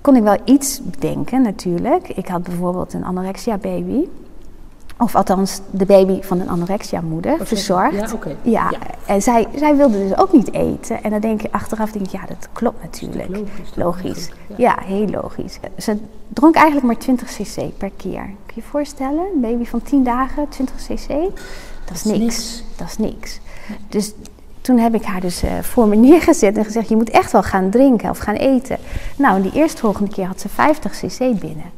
kon 0.00 0.16
ik 0.16 0.22
wel 0.22 0.38
iets 0.44 0.80
bedenken 0.82 1.42
natuurlijk. 1.42 2.08
Ik 2.08 2.28
had 2.28 2.42
bijvoorbeeld 2.42 2.92
een 2.92 3.04
anorexia 3.04 3.56
baby. 3.56 4.08
Of 4.98 5.14
althans, 5.14 5.60
de 5.70 5.86
baby 5.86 6.22
van 6.22 6.40
een 6.40 6.48
anorexia 6.48 7.00
moeder, 7.00 7.32
Oh, 7.32 7.40
verzorgd. 7.46 8.10
Ja. 8.10 8.28
Ja, 8.42 8.70
Ja. 8.70 8.78
en 9.06 9.22
zij, 9.22 9.46
zij 9.56 9.76
wilde 9.76 10.08
dus 10.08 10.18
ook 10.18 10.32
niet 10.32 10.52
eten. 10.52 11.02
En 11.02 11.10
dan 11.10 11.20
denk 11.20 11.40
je 11.40 11.48
achteraf, 11.52 11.90
denk 11.92 12.04
ik, 12.06 12.12
ja, 12.12 12.20
dat 12.28 12.48
klopt 12.52 12.82
natuurlijk. 12.82 13.38
logisch 13.74 14.28
Ja. 14.56 14.78
heel 14.84 15.06
logisch. 15.06 15.58
Ze 15.78 15.96
dronk 16.28 16.54
eigenlijk 16.54 16.86
maar 16.86 16.96
20 16.98 17.28
cc 17.28 17.78
per 17.78 17.90
keer. 17.96 18.20
Kun 18.22 18.54
je 18.54 18.60
je 18.60 18.62
voorstellen? 18.62 19.24
Een 19.34 19.40
baby 19.40 19.64
van 19.64 19.82
10 19.82 20.04
dagen, 20.04 20.48
20 20.48 20.76
cc? 20.76 21.08
Dat 21.84 21.94
is 21.94 22.04
is 22.04 22.04
niks. 22.04 22.18
niks. 22.20 22.62
Dat 22.76 22.86
is 22.88 22.96
niks. 22.98 23.40
Dus 23.88 24.12
toen 24.60 24.78
heb 24.78 24.94
ik 24.94 25.04
haar 25.04 25.20
dus 25.20 25.42
eh, 25.42 25.50
voor 25.62 25.88
me 25.88 25.96
neergezet 26.06 26.56
en 26.56 26.64
gezegd, 26.64 26.88
je 26.88 26.96
moet 26.96 27.10
echt 27.10 27.32
wel 27.32 27.42
gaan 27.42 27.70
drinken 27.70 28.10
of 28.10 28.18
gaan 28.18 28.34
eten. 28.34 28.76
Nou, 29.16 29.36
en 29.36 29.42
die 29.42 29.52
eerstvolgende 29.52 30.10
keer 30.10 30.26
had 30.26 30.40
ze 30.40 30.48
50 30.48 30.92
cc 30.92 31.18
binnen. 31.18 31.70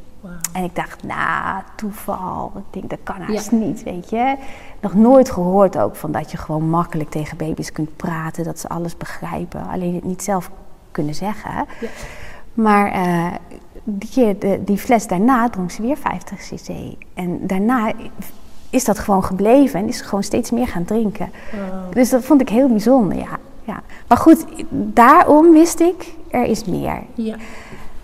En 0.51 0.63
ik 0.63 0.75
dacht, 0.75 1.03
nou, 1.03 1.61
toeval. 1.75 2.51
Ik 2.55 2.63
denk, 2.69 2.89
dat 2.89 2.99
kan 3.03 3.21
haast 3.21 3.51
Ja. 3.51 3.57
niet, 3.57 3.83
weet 3.83 4.09
je. 4.09 4.35
Nog 4.81 4.93
nooit 4.93 5.31
gehoord 5.31 5.77
ook 5.77 5.95
van 5.95 6.11
dat 6.11 6.31
je 6.31 6.37
gewoon 6.37 6.69
makkelijk 6.69 7.09
tegen 7.09 7.37
baby's 7.37 7.71
kunt 7.71 7.95
praten. 7.95 8.43
Dat 8.43 8.59
ze 8.59 8.69
alles 8.69 8.97
begrijpen. 8.97 9.67
Alleen 9.67 9.95
het 9.95 10.03
niet 10.03 10.23
zelf 10.23 10.51
kunnen 10.91 11.15
zeggen. 11.15 11.51
Ja. 11.81 11.87
Maar 12.53 12.91
eh, 12.91 13.25
die, 13.83 14.09
keer, 14.09 14.39
de, 14.39 14.61
die 14.65 14.77
fles 14.77 15.07
daarna 15.07 15.49
dronk 15.49 15.71
ze 15.71 15.81
weer 15.81 15.97
50 15.97 16.37
cc. 16.39 16.69
En 17.13 17.47
daarna 17.47 17.91
is 18.69 18.85
dat 18.85 18.99
gewoon 18.99 19.23
gebleven. 19.23 19.79
En 19.79 19.87
is 19.87 19.97
ze 19.97 20.03
gewoon 20.03 20.23
steeds 20.23 20.51
meer 20.51 20.67
gaan 20.67 20.85
drinken. 20.85 21.31
Wauw. 21.69 21.89
Dus 21.93 22.09
dat 22.09 22.23
vond 22.23 22.41
ik 22.41 22.49
heel 22.49 22.67
bijzonder, 22.67 23.17
ja. 23.17 23.37
ja. 23.63 23.81
Maar 24.07 24.17
goed, 24.17 24.45
daarom 24.69 25.51
wist 25.51 25.79
ik, 25.79 26.13
er 26.29 26.43
is 26.43 26.63
meer. 26.65 27.01
Ja. 27.13 27.35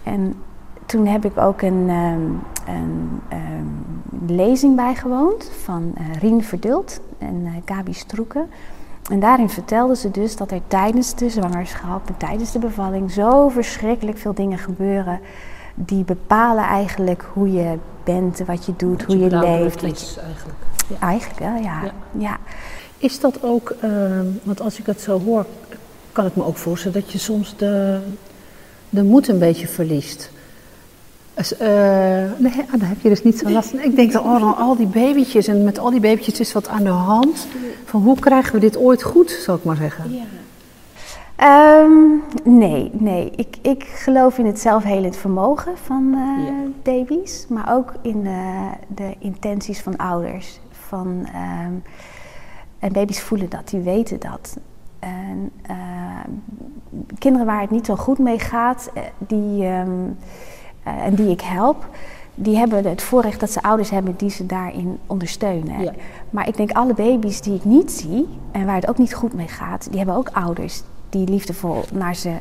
En 0.03 0.35
toen 0.85 1.05
heb 1.07 1.25
ik 1.25 1.37
ook 1.37 1.61
een, 1.61 1.85
ehm, 1.89 2.21
een 2.75 3.21
ehm, 3.29 4.33
lezing 4.35 4.75
bijgewoond 4.75 5.51
van 5.63 5.93
eh, 5.97 6.21
Rien 6.21 6.43
Verdult 6.43 6.99
en 7.17 7.41
eh, 7.45 7.75
Gabi 7.75 7.93
Stroeken. 7.93 8.49
En 9.11 9.19
daarin 9.19 9.49
vertelde 9.49 9.95
ze 9.95 10.11
dus 10.11 10.35
dat 10.35 10.51
er 10.51 10.61
tijdens 10.67 11.15
de 11.15 11.29
zwangerschap 11.29 12.07
en 12.07 12.17
tijdens 12.17 12.51
de 12.51 12.59
bevalling 12.59 13.11
zo 13.11 13.49
verschrikkelijk 13.49 14.17
veel 14.17 14.33
dingen 14.33 14.57
gebeuren. 14.57 15.19
Die 15.75 16.03
bepalen 16.03 16.63
eigenlijk 16.63 17.25
hoe 17.33 17.51
je 17.51 17.73
bent, 18.03 18.39
wat 18.45 18.65
je 18.65 18.73
doet, 18.77 19.03
hoe 19.03 19.17
je 19.17 19.27
blauwdruk 19.27 19.59
leeft. 19.61 19.81
wat 19.81 19.91
is 20.01 20.17
eigenlijk. 20.17 20.57
je- 20.87 20.95
eigenlijk 20.99 21.39
wel, 21.39 21.55
ja. 21.55 21.81
Ja. 21.83 21.91
ja. 22.17 22.37
Is 22.97 23.19
dat 23.19 23.43
ook, 23.43 23.69
ehm, 23.81 24.25
want 24.43 24.61
als 24.61 24.79
ik 24.79 24.85
het 24.85 25.01
zo 25.01 25.19
hoor, 25.19 25.45
kan 26.11 26.25
ik 26.25 26.35
me 26.35 26.45
ook 26.45 26.57
voorstellen 26.57 27.01
dat 27.01 27.11
je 27.11 27.17
soms 27.17 27.57
de, 27.57 27.99
de 28.89 29.03
moed 29.03 29.27
een 29.27 29.39
beetje 29.39 29.67
verliest. 29.67 30.31
Dus, 31.35 31.57
eh, 31.57 31.67
nee, 32.37 32.53
ah, 32.71 32.79
daar 32.79 32.89
heb 32.89 33.01
je 33.01 33.09
dus 33.09 33.23
niet 33.23 33.37
zo 33.37 33.49
last 33.49 33.69
van. 33.69 33.79
Ik 33.79 33.95
denk 33.95 34.11
dan, 34.11 34.23
oh, 34.23 34.39
dan 34.39 34.57
al 34.57 34.75
die 34.75 34.87
babytjes 34.87 35.47
en 35.47 35.63
met 35.63 35.79
al 35.79 35.89
die 35.89 35.99
babytjes 35.99 36.39
is 36.39 36.53
wat 36.53 36.67
aan 36.67 36.83
de 36.83 36.89
hand. 36.89 37.47
Van 37.85 38.01
hoe 38.01 38.19
krijgen 38.19 38.53
we 38.53 38.59
dit 38.59 38.77
ooit 38.77 39.03
goed, 39.03 39.29
zal 39.31 39.55
ik 39.55 39.63
maar 39.63 39.75
zeggen. 39.75 40.11
Ehm, 41.35 41.91
nee, 42.43 42.89
nee. 42.93 43.31
Ik, 43.35 43.57
ik 43.61 43.83
geloof 43.83 44.37
in 44.37 44.45
het 44.45 44.59
zelfhelend 44.59 45.17
vermogen 45.17 45.77
van 45.77 46.13
eh, 46.13 46.45
Ja. 46.45 46.53
baby's, 46.83 47.45
maar 47.49 47.73
ook 47.73 47.93
in 48.01 48.25
eh, 48.25 48.71
de 48.87 49.15
intenties 49.19 49.81
van 49.81 49.97
ouders. 49.97 50.59
Van, 50.71 51.27
ehm, 51.33 51.73
en 52.79 52.91
baby's 52.93 53.21
voelen 53.21 53.49
dat, 53.49 53.69
die 53.69 53.79
weten 53.79 54.19
dat. 54.19 54.57
En 54.99 55.51
ehm, 55.61 56.29
kinderen 57.19 57.47
waar 57.47 57.61
het 57.61 57.71
niet 57.71 57.85
zo 57.85 57.95
goed 57.95 58.19
mee 58.19 58.39
gaat, 58.39 58.91
die, 59.17 59.67
en 60.85 61.15
die 61.15 61.29
ik 61.29 61.41
help, 61.41 61.87
die 62.35 62.57
hebben 62.57 62.85
het 62.89 63.01
voorrecht 63.01 63.39
dat 63.39 63.51
ze 63.51 63.61
ouders 63.61 63.89
hebben 63.89 64.13
die 64.17 64.29
ze 64.29 64.45
daarin 64.45 64.99
ondersteunen. 65.07 65.81
Ja. 65.81 65.91
Maar 66.29 66.47
ik 66.47 66.57
denk 66.57 66.71
alle 66.71 66.93
baby's 66.93 67.41
die 67.41 67.55
ik 67.55 67.63
niet 67.65 67.91
zie 67.91 68.27
en 68.51 68.65
waar 68.65 68.75
het 68.75 68.87
ook 68.87 68.97
niet 68.97 69.13
goed 69.13 69.33
mee 69.33 69.47
gaat, 69.47 69.87
die 69.89 69.97
hebben 69.97 70.15
ook 70.15 70.29
ouders 70.33 70.81
die 71.09 71.29
liefdevol 71.29 71.83
naar 71.93 72.15
ze 72.15 72.31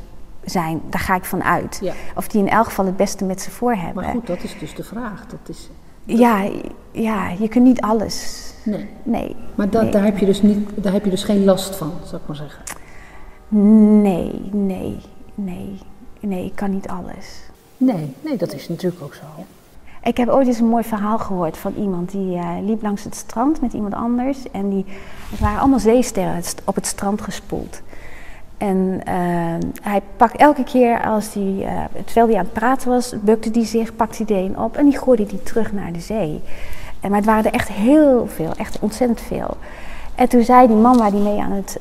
zijn. 0.44 0.80
Daar 0.90 1.00
ga 1.00 1.14
ik 1.14 1.24
van 1.24 1.42
uit. 1.44 1.78
Ja. 1.83 1.92
Of 2.16 2.28
die 2.28 2.40
in 2.40 2.48
elk 2.48 2.64
geval 2.64 2.87
het 2.87 2.96
beste 2.96 3.24
met 3.24 3.40
ze 3.40 3.50
voor 3.50 3.74
hebben. 3.74 4.02
Maar 4.04 4.12
goed, 4.12 4.26
dat 4.26 4.42
is 4.42 4.59
dus 4.59 4.74
de 4.74 4.85
vraag. 4.85 5.26
Dat 5.26 5.48
is, 5.48 5.70
Ja, 6.04 6.48
ja, 6.90 7.28
je 7.38 7.48
kunt 7.48 7.64
niet 7.64 7.80
alles. 7.80 8.44
nee. 8.64 8.88
Nee. 9.02 9.37
Maar 9.54 9.70
dat, 9.70 9.83
nee. 9.83 9.90
daar, 9.90 10.04
heb 10.04 10.18
je 10.18 10.26
dus 10.26 10.42
niet, 10.42 10.68
daar 10.74 10.92
heb 10.92 11.04
je 11.04 11.11
dus 11.11 11.24
geen 11.24 11.44
last 11.44 11.76
van, 11.76 11.92
zal 12.04 12.18
ik 12.18 12.26
maar 12.26 12.37
zeggen. 12.37 12.62
Nee, 14.02 14.40
nee, 14.52 14.96
nee. 15.35 15.78
Nee, 16.20 16.44
ik 16.44 16.54
kan 16.54 16.70
niet 16.70 16.88
alles. 16.88 17.42
Nee, 17.76 18.14
nee, 18.20 18.37
dat 18.37 18.52
is 18.52 18.68
natuurlijk 18.68 19.02
ook 19.02 19.14
zo. 19.14 19.44
Ik 20.02 20.16
heb 20.16 20.28
ooit 20.28 20.46
eens 20.46 20.58
een 20.58 20.66
mooi 20.66 20.84
verhaal 20.84 21.18
gehoord 21.18 21.56
van 21.56 21.74
iemand 21.78 22.10
die 22.10 22.37
eh, 22.37 22.50
liep 22.62 22.82
langs 22.82 23.04
het 23.04 23.14
strand 23.14 23.60
met 23.60 23.72
iemand 23.72 23.94
anders. 23.94 24.50
En 24.50 24.70
die, 24.70 24.84
het 25.30 25.40
waren 25.40 25.58
allemaal 25.58 25.78
zeesterren 25.78 26.42
op 26.64 26.74
het 26.74 26.87
strand 26.87 27.20
gespoeld. 27.20 27.82
En 28.58 29.00
eh, 29.04 29.14
hij 29.82 30.00
pakt 30.16 30.37
elke 30.37 30.64
keer 30.64 31.04
als 31.04 31.34
hij, 31.34 31.56
eh, 31.60 32.02
terwijl 32.04 32.26
hij 32.26 32.37
aan 32.37 32.44
het 32.44 32.52
praten 32.52 32.88
was, 32.88 33.14
bukte 33.20 33.50
hij 33.52 33.64
zich, 33.64 33.96
pakte 33.96 34.24
hij 34.26 34.44
een 34.44 34.58
op 34.58 34.76
en 34.76 34.84
die 34.84 34.98
gooide 34.98 35.26
die 35.26 35.42
terug 35.42 35.72
naar 35.72 35.92
de 35.92 36.00
zee. 36.00 36.42
En, 37.00 37.08
maar 37.08 37.18
het 37.18 37.28
waren 37.28 37.44
er 37.44 37.52
echt 37.52 37.68
heel 37.68 38.26
veel, 38.26 38.52
echt 38.56 38.78
ontzettend 38.78 39.20
veel. 39.20 39.56
En 40.14 40.28
toen 40.28 40.44
zei 40.44 40.66
die 40.66 40.76
man 40.76 40.96
waar 40.96 41.10
die 41.10 41.20
mee 41.20 41.40
aan 41.40 41.52
het 41.52 41.78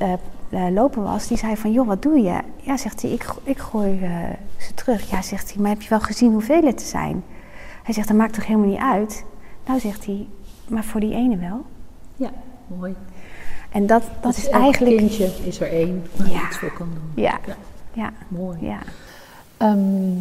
eh, 0.54 0.68
lopen 0.72 1.04
was, 1.04 1.28
die 1.28 1.38
zei 1.38 1.56
van, 1.58 1.72
joh, 1.72 1.88
wat 1.88 2.02
doe 2.02 2.20
je? 2.20 2.40
Ja, 2.58 2.78
zegt 2.78 3.02
hij, 3.02 3.12
ik, 3.12 3.26
ik 3.44 3.58
gooi 3.58 4.00
eh, 4.04 4.10
ze 4.58 4.74
terug. 4.74 5.10
Ja, 5.10 5.22
zegt 5.22 5.54
hij, 5.54 5.62
maar 5.62 5.72
heb 5.72 5.82
je 5.82 5.90
wel 5.90 6.00
gezien 6.00 6.32
hoeveel 6.32 6.62
het 6.64 6.82
er 6.82 6.88
zijn? 6.88 7.24
Hij 7.84 7.94
zegt, 7.94 8.08
dat 8.08 8.18
maakt 8.18 8.34
toch 8.34 8.46
helemaal 8.46 8.70
niet 8.70 8.80
uit? 8.80 9.24
Nou, 9.68 9.80
zegt 9.80 10.06
hij, 10.06 10.28
maar 10.68 10.84
voor 10.84 11.00
die 11.00 11.14
ene 11.14 11.38
wel. 11.38 11.66
Ja, 12.16 12.30
mooi. 12.68 12.96
En 13.72 13.88
dat, 13.88 14.04
dat 14.22 14.36
Dus 14.36 14.44
is 14.44 14.50
elk 14.50 14.62
eigenlijk... 14.64 14.98
kindje 14.98 15.30
is 15.44 15.60
er 15.62 15.72
één 15.72 16.04
waar 16.16 16.28
je 16.28 16.34
Ja. 16.34 16.48
iets 16.48 16.58
voor 16.58 16.72
kan 16.74 16.90
doen. 16.94 17.24
Ja, 17.24 17.40
Ja. 17.48 17.56
ja, 17.94 18.12
Mooi. 18.28 18.58
ja. 18.62 18.78
Ehm, 19.58 20.18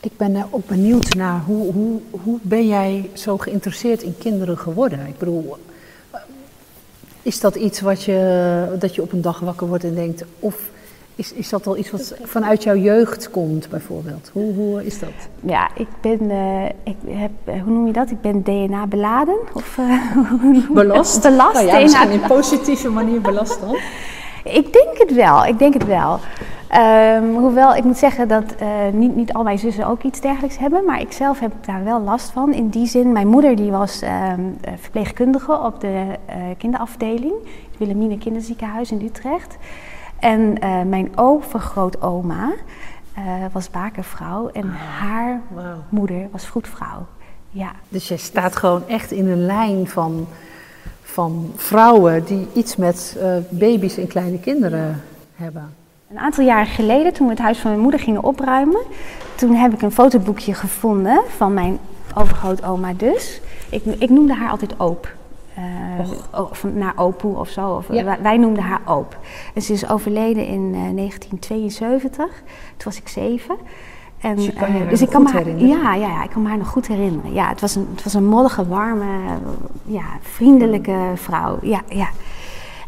Ik 0.00 0.16
ben 0.16 0.36
eh, 0.36 0.44
ook 0.50 0.66
benieuwd 0.66 1.14
naar 1.14 1.40
hoe, 1.40 1.72
hoe, 1.72 2.00
hoe 2.10 2.38
ben 2.42 2.66
jij 2.66 3.10
zo 3.12 3.38
geïnteresseerd 3.38 4.02
in 4.02 4.18
kinderen 4.18 4.58
geworden? 4.58 5.06
Ik 5.06 5.18
bedoel, 5.18 5.56
is 7.22 7.40
dat 7.40 7.54
iets 7.54 7.80
wat 7.80 8.02
je, 8.02 8.76
dat 8.78 8.94
je 8.94 9.02
op 9.02 9.12
een 9.12 9.22
dag 9.22 9.40
wakker 9.40 9.66
wordt 9.66 9.84
en 9.84 9.94
denkt, 9.94 10.24
of 10.38 10.70
is, 11.14 11.32
is 11.32 11.48
dat 11.48 11.66
al 11.66 11.76
iets 11.76 11.90
wat 11.90 12.14
vanuit 12.22 12.62
jouw 12.62 12.76
jeugd 12.76 13.30
komt 13.30 13.68
bijvoorbeeld? 13.68 14.30
Hoe, 14.32 14.54
hoe 14.54 14.84
is 14.84 14.98
dat? 14.98 15.08
Ja, 15.40 15.70
ik 15.74 15.88
ben, 16.00 16.30
eh, 16.30 16.64
ik 16.64 16.96
heb, 17.06 17.30
eh, 17.44 17.62
hoe 17.62 17.72
noem 17.72 17.86
je 17.86 17.92
dat? 17.92 18.10
Ik 18.10 18.20
ben 18.20 18.42
DNA 18.42 18.86
beladen? 18.86 19.36
Of, 19.52 19.78
eh, 19.78 20.16
Belast? 20.74 21.22
belast. 21.22 21.54
Nou 21.54 21.66
ja, 21.66 21.80
misschien 21.80 22.10
in 22.10 22.20
positieve 22.20 22.88
manier 22.88 23.20
belast 23.20 23.60
dan. 23.60 23.76
Ik 24.44 24.72
denk 24.72 24.98
het 24.98 25.14
wel, 25.14 25.44
ik 25.44 25.58
denk 25.58 25.74
het 25.74 25.86
wel. 25.86 26.20
Ehm, 26.70 27.24
hoewel 27.24 27.74
ik 27.74 27.84
moet 27.84 27.96
zeggen 27.98 28.28
dat 28.28 28.54
eh, 28.54 28.68
niet, 28.92 29.16
niet 29.16 29.32
al 29.32 29.42
mijn 29.42 29.58
zussen 29.58 29.86
ook 29.86 30.02
iets 30.02 30.20
dergelijks 30.20 30.58
hebben, 30.58 30.84
maar 30.84 31.00
ik 31.00 31.12
zelf 31.12 31.40
heb 31.40 31.52
daar 31.64 31.84
wel 31.84 32.00
last 32.00 32.30
van. 32.30 32.52
In 32.52 32.68
die 32.68 32.86
zin, 32.86 33.12
mijn 33.12 33.26
moeder 33.26 33.56
die 33.56 33.70
was 33.70 34.02
ehm, 34.02 34.40
eh, 34.60 34.72
verpleegkundige 34.76 35.58
op 35.58 35.80
de 35.80 36.06
eh, 36.26 36.36
kinderafdeling, 36.58 37.32
het 37.70 37.78
Wilhelmina 37.78 38.16
Kinderziekenhuis 38.18 38.90
in 38.90 39.02
Utrecht. 39.04 39.56
En 40.18 40.58
mijn 40.88 41.18
overgrootoma 41.18 42.52
was 43.52 43.70
bakervrouw 43.70 44.48
en 44.48 44.68
haar 44.68 45.40
Wauw. 45.48 45.76
moeder 45.88 46.28
was 46.32 46.46
vroedvrouw. 46.46 47.06
Ja, 47.50 47.72
Dus 47.88 48.08
jij 48.08 48.16
staat 48.16 48.56
gewoon 48.56 48.82
echt 48.88 49.10
in 49.10 49.28
een 49.28 49.46
lijn 49.46 49.88
van, 49.88 50.26
van 51.02 51.52
vrouwen 51.56 52.24
die 52.24 52.48
iets 52.52 52.76
met 52.76 53.18
baby's 53.48 53.96
en 53.96 54.06
kleine 54.06 54.38
kinderen 54.40 55.02
hebben. 55.34 55.79
Een 56.10 56.18
aantal 56.18 56.44
jaren 56.44 56.66
geleden, 56.66 57.12
toen 57.12 57.26
we 57.26 57.32
het 57.32 57.42
huis 57.42 57.58
van 57.58 57.70
mijn 57.70 57.82
moeder 57.82 58.00
gingen 58.00 58.24
opruimen, 58.24 58.80
toen 59.36 59.54
heb 59.54 59.72
ik 59.72 59.82
een 59.82 59.92
fotoboekje 59.92 60.54
gevonden 60.54 61.20
van 61.36 61.54
mijn 61.54 61.78
overgrootoma 62.14 62.92
dus. 62.96 63.40
Ik, 63.70 63.84
ik 63.84 64.10
noemde 64.10 64.34
haar 64.34 64.50
altijd 64.50 64.80
Oop. 64.80 65.12
Eh, 65.54 65.62
o- 66.40 66.48
van, 66.52 66.78
naar 66.78 66.92
Opoe 66.96 67.36
of 67.36 67.48
zo. 67.48 67.68
Of, 67.70 67.92
Ja. 67.92 68.04
wij, 68.04 68.18
wij 68.22 68.36
noemden 68.36 68.62
haar 68.62 68.80
Oop. 68.84 69.16
En 69.54 69.62
ze 69.62 69.72
is 69.72 69.88
overleden 69.88 70.46
in 70.46 70.70
eh, 70.74 70.96
1972. 70.96 72.26
Toen 72.76 72.84
was 72.84 72.96
ik 72.98 73.08
zeven. 73.08 73.56
En, 74.20 74.36
Dus 74.36 74.44
je 74.44 74.52
kan 74.52 74.68
je 74.68 74.72
eh, 74.74 74.80
haar 74.80 74.88
dus 74.88 75.00
nog 75.00 75.08
ik 75.08 75.14
kan 75.14 75.22
me 75.22 75.28
haar, 75.30 75.42
herinneren? 75.44 75.82
Ja, 75.82 75.94
ja, 75.94 76.06
ja, 76.08 76.22
ik 76.22 76.30
kan 76.30 76.42
me 76.42 76.48
haar 76.48 76.58
nog 76.58 76.68
goed 76.68 76.86
herinneren. 76.86 77.32
Ja, 77.32 77.48
het 77.48 77.60
was 77.60 77.74
een, 77.74 77.88
het 77.94 78.02
was 78.04 78.14
een 78.14 78.26
mollige, 78.26 78.66
warme, 78.68 79.06
ja, 79.84 80.04
vriendelijke 80.20 81.12
vrouw. 81.14 81.58
Ja, 81.62 81.80
ja. 81.88 82.08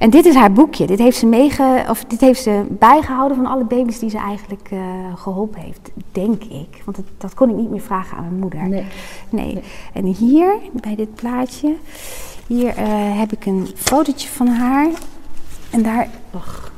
En 0.03 0.11
dit 0.11 0.25
is 0.27 0.35
haar 0.35 0.53
boekje. 0.53 0.87
Dit 0.87 0.99
heeft 0.99 1.17
ze, 1.17 1.27
meege, 1.27 1.85
of 1.89 2.05
dit 2.05 2.21
heeft 2.21 2.43
ze 2.43 2.63
bijgehouden 2.69 3.37
van 3.37 3.47
alle 3.47 3.65
baby's 3.65 3.99
die 3.99 4.11
ze 4.11 4.19
eigenlijk 4.19 4.69
eh, 4.71 4.79
geholpen 5.15 5.61
heeft, 5.61 5.91
denk 6.13 6.45
ik. 6.45 6.83
Want 6.85 6.97
het- 6.97 7.07
dat 7.19 7.35
kon 7.35 7.49
ik 7.51 7.57
niet 7.57 7.71
meer 7.71 7.81
vragen 7.81 8.17
aan 8.17 8.23
mijn 8.25 8.39
moeder. 8.41 8.69
Nee. 8.69 8.85
Nee. 9.29 9.59
En 9.93 10.05
hier, 10.05 10.55
bij 10.73 10.95
dit 10.95 11.15
plaatje, 11.15 11.75
hier 12.47 12.69
eh, 12.69 13.19
heb 13.19 13.33
ik 13.33 13.47
een 13.47 13.69
fotootje 13.75 14.29
van 14.29 14.47
haar. 14.47 14.89
En 15.71 15.83
daar 15.83 16.09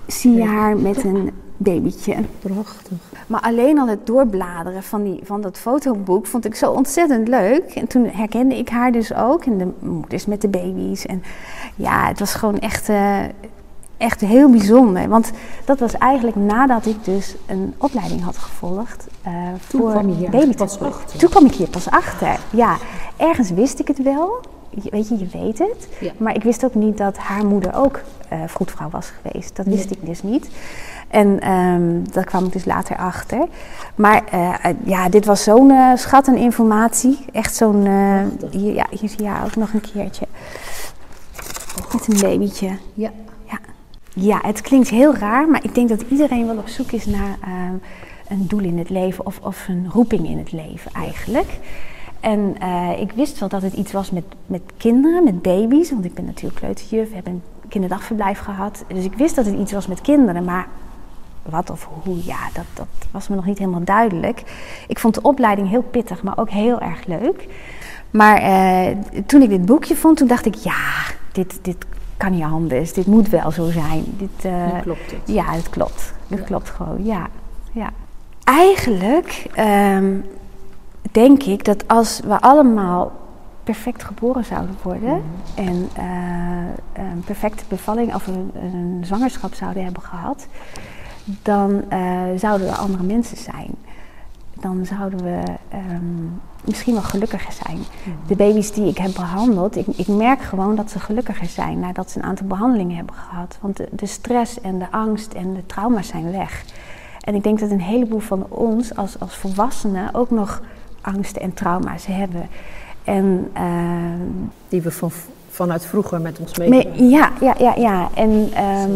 zie 0.06 0.32
je 0.34 0.44
haar 0.44 0.76
met 0.76 1.04
een 1.04 1.30
babytje. 1.56 2.14
Prachtig. 2.38 2.98
Maar 3.26 3.40
alleen 3.40 3.78
al 3.78 3.88
het 3.88 4.06
doorbladeren 4.06 4.82
van, 4.82 5.02
die, 5.04 5.20
van 5.22 5.40
dat 5.40 5.58
fotoboek 5.58 6.26
vond 6.26 6.44
ik 6.44 6.54
zo 6.54 6.70
ontzettend 6.70 7.28
leuk. 7.28 7.64
En 7.74 7.86
toen 7.86 8.04
herkende 8.12 8.58
ik 8.58 8.68
haar 8.68 8.92
dus 8.92 9.14
ook. 9.14 9.44
En 9.44 9.58
de 9.58 9.68
moeders 9.78 10.26
met 10.26 10.40
de 10.40 10.48
baby's. 10.48 11.06
En 11.06 11.22
ja, 11.76 12.06
het 12.08 12.18
was 12.18 12.34
gewoon 12.34 12.58
echt, 12.58 12.88
eh, 12.88 13.18
echt 13.96 14.20
heel 14.20 14.50
bijzonder. 14.50 15.08
Want 15.08 15.30
dat 15.64 15.78
was 15.78 15.92
eigenlijk 15.98 16.36
nadat 16.36 16.86
ik 16.86 17.04
dus 17.04 17.34
een 17.46 17.74
opleiding 17.78 18.22
had 18.22 18.36
gevolgd. 18.38 19.06
eh, 19.22 19.32
Toen 19.68 19.80
voor 19.80 19.90
kwam 19.90 20.08
je 20.08 20.14
hier 20.14 20.30
baby 20.30 20.54
pas 20.54 20.80
achter. 20.80 21.18
Toen 21.18 21.28
kwam 21.30 21.44
ik 21.46 21.54
hier 21.54 21.68
pas 21.68 21.90
achter. 21.90 22.38
Ja, 22.50 22.76
ergens 23.16 23.50
wist 23.50 23.78
ik 23.78 23.88
het 23.88 24.02
wel. 24.02 24.40
Je- 24.70 24.90
Weet 24.90 25.08
je, 25.08 25.18
je 25.18 25.26
weet 25.42 25.58
het. 25.58 25.88
Ja. 26.00 26.12
Maar 26.16 26.34
ik 26.34 26.42
wist 26.42 26.64
ook 26.64 26.74
niet 26.74 26.98
dat 26.98 27.16
haar 27.18 27.46
moeder 27.46 27.74
ook 27.76 28.00
eh 28.28 28.38
vroedvrouw 28.46 28.90
was 28.90 29.12
geweest. 29.22 29.56
Dat 29.56 29.66
wist 29.66 29.90
Nee. 29.90 29.98
ik 30.00 30.06
dus 30.06 30.22
niet. 30.22 30.48
En 31.08 31.40
ehm, 31.40 32.12
daar 32.12 32.24
kwam 32.24 32.44
ik 32.44 32.52
dus 32.52 32.64
later 32.64 32.96
achter. 32.96 33.38
Maar 33.94 34.22
ja, 34.84 35.08
dit 35.08 35.24
was 35.26 35.42
zo'n 35.42 35.72
schat 35.94 36.28
aan 36.28 36.36
informatie. 36.36 37.18
Echt 37.32 37.54
zo'n... 37.56 37.86
hier, 38.50 38.74
ja, 38.74 38.86
hier 38.90 39.08
zie 39.08 39.22
je 39.22 39.28
haar 39.28 39.44
ook 39.44 39.56
nog 39.56 39.72
een 39.72 39.80
keertje. 39.92 40.26
Met 41.92 42.08
een 42.08 42.20
babytje. 42.20 42.76
Ja. 42.94 43.10
Ja. 43.44 43.58
ja, 44.14 44.40
het 44.42 44.60
klinkt 44.60 44.88
heel 44.88 45.14
raar, 45.14 45.48
maar 45.48 45.64
ik 45.64 45.74
denk 45.74 45.88
dat 45.88 46.04
iedereen 46.08 46.46
wel 46.46 46.56
op 46.56 46.68
zoek 46.68 46.92
is 46.92 47.06
naar 47.06 47.36
ehm, 47.40 47.74
een 48.28 48.46
doel 48.48 48.60
in 48.60 48.78
het 48.78 48.90
leven 48.90 49.26
of, 49.26 49.38
of 49.42 49.68
een 49.68 49.90
roeping 49.90 50.28
in 50.28 50.38
het 50.38 50.52
leven 50.52 50.92
eigenlijk. 50.92 51.58
En 52.20 52.56
eh, 52.58 53.00
ik 53.00 53.12
wist 53.12 53.38
wel 53.38 53.48
dat 53.48 53.62
het 53.62 53.72
iets 53.72 53.92
was 53.92 54.10
met, 54.10 54.24
met 54.46 54.62
kinderen, 54.76 55.24
met 55.24 55.42
baby's, 55.42 55.90
want 55.90 56.04
ik 56.04 56.14
ben 56.14 56.24
natuurlijk 56.24 56.60
kleuterjuf, 56.60 57.12
hebben 57.12 57.32
een 57.32 57.42
kinderdagverblijf 57.68 58.38
gehad. 58.38 58.84
Dus 58.88 59.04
ik 59.04 59.14
wist 59.14 59.34
dat 59.36 59.46
het 59.46 59.58
iets 59.58 59.72
was 59.72 59.86
met 59.86 60.00
kinderen, 60.00 60.44
maar 60.44 60.68
wat 61.42 61.70
of 61.70 61.88
hoe, 62.02 62.24
ja, 62.24 62.38
dat, 62.52 62.64
dat 62.74 62.86
was 63.10 63.28
me 63.28 63.34
nog 63.36 63.46
niet 63.46 63.58
helemaal 63.58 63.84
duidelijk. 63.84 64.42
Ik 64.88 64.98
vond 64.98 65.14
de 65.14 65.22
opleiding 65.22 65.68
heel 65.68 65.82
pittig, 65.82 66.22
maar 66.22 66.38
ook 66.38 66.50
heel 66.50 66.80
erg 66.80 67.06
leuk. 67.06 67.46
Maar 68.10 68.36
eh, 68.36 68.96
toen 69.26 69.42
ik 69.42 69.48
dit 69.48 69.66
boekje 69.66 69.96
vond, 69.96 70.16
toen 70.16 70.28
dacht 70.28 70.46
ik, 70.46 70.54
ja, 70.54 71.04
dit, 71.34 71.58
dit 71.62 71.86
kan 72.16 72.32
niet 72.32 72.42
anders. 72.44 72.92
Dit 72.92 73.06
moet 73.06 73.28
wel 73.28 73.50
zo 73.50 73.70
zijn. 73.70 74.04
Dit, 74.16 74.44
eh, 74.44 74.72
Nu 74.72 74.80
klopt 74.80 75.10
het. 75.10 75.20
Ja, 75.34 75.44
het 75.44 75.70
klopt. 75.70 76.14
Het 76.28 76.44
klopt 76.44 76.70
gewoon, 76.70 77.04
ja. 77.04 77.26
ja. 77.72 77.90
Eigenlijk 78.44 79.46
ehm, 79.54 80.16
denk 81.12 81.42
ik 81.42 81.64
dat 81.64 81.88
als 81.88 82.20
we 82.24 82.40
allemaal 82.40 83.12
perfect 83.64 84.04
geboren 84.04 84.44
zouden 84.44 84.76
worden 84.82 85.22
en 85.54 85.88
eh, 85.96 87.04
een 87.04 87.22
perfecte 87.24 87.64
bevalling 87.68 88.14
of 88.14 88.26
een, 88.26 88.50
een 88.54 89.02
zwangerschap 89.04 89.54
zouden 89.54 89.84
hebben 89.84 90.02
gehad, 90.02 90.46
dan 91.24 91.84
eh, 91.88 92.00
zouden 92.36 92.66
we 92.66 92.74
andere 92.74 93.02
mensen 93.02 93.36
zijn. 93.36 93.70
Dan 94.60 94.86
zouden 94.86 95.22
we 95.22 95.42
ehm, 95.68 96.24
misschien 96.64 96.92
wel 96.92 97.02
gelukkiger 97.02 97.52
zijn. 97.64 97.78
De 98.26 98.36
baby's 98.36 98.72
die 98.72 98.88
ik 98.88 98.98
heb 98.98 99.14
behandeld, 99.14 99.76
ik, 99.76 99.86
ik 99.86 100.06
merk 100.08 100.40
gewoon 100.42 100.74
dat 100.76 100.90
ze 100.90 101.00
gelukkiger 101.00 101.46
zijn 101.46 101.80
nadat 101.80 102.10
ze 102.10 102.18
een 102.18 102.24
aantal 102.24 102.46
behandelingen 102.46 102.96
hebben 102.96 103.14
gehad. 103.14 103.58
Want 103.60 103.76
de, 103.76 103.88
de 103.90 104.06
stress 104.06 104.60
en 104.60 104.78
de 104.78 104.90
angst 104.90 105.32
en 105.32 105.54
de 105.54 105.66
trauma's 105.66 106.06
zijn 106.08 106.30
weg. 106.32 106.64
En 107.20 107.34
ik 107.34 107.42
denk 107.42 107.60
dat 107.60 107.70
een 107.70 107.80
heleboel 107.80 108.18
van 108.20 108.46
ons 108.48 108.96
als, 108.96 109.20
als 109.20 109.36
volwassenen 109.36 110.14
ook 110.14 110.30
nog 110.30 110.62
angsten 111.00 111.42
en 111.42 111.54
trauma's 111.54 112.06
hebben. 112.06 112.48
En 113.04 113.50
ehm, 113.52 114.20
Die 114.68 114.82
we 114.82 114.90
van, 114.90 115.10
vanuit 115.48 115.86
vroeger 115.86 116.20
met 116.20 116.38
ons 116.38 116.58
me- 116.58 116.68
meegebracht 116.68 117.10
ja, 117.10 117.30
ja, 117.40 117.54
ja, 117.58 117.74
ja. 117.76 118.08
En 118.14 118.48
ehm 118.54 118.90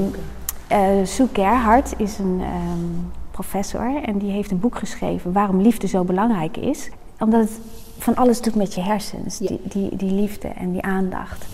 eh, 0.69 1.05
Sue 1.05 1.29
Gerhardt 1.33 1.95
is 1.97 2.19
een 2.19 2.41
ehm, 2.43 3.18
professor 3.39 4.03
en 4.03 4.19
die 4.19 4.31
heeft 4.31 4.51
een 4.51 4.61
boek 4.61 4.79
geschreven 4.79 5.33
waarom 5.33 5.61
liefde 5.61 5.87
zo 5.87 6.05
belangrijk 6.05 6.57
is. 6.57 6.91
Omdat 7.19 7.41
het 7.41 7.61
van 7.99 8.17
alles 8.17 8.41
doet 8.41 8.55
met 8.55 8.75
je 8.75 8.81
hersens, 8.81 9.39
Ja. 9.39 9.49
die, 9.49 9.61
die, 9.63 9.97
die 9.97 10.11
liefde 10.11 10.49
en 10.49 10.73
die 10.73 10.83
aandacht. 10.83 11.47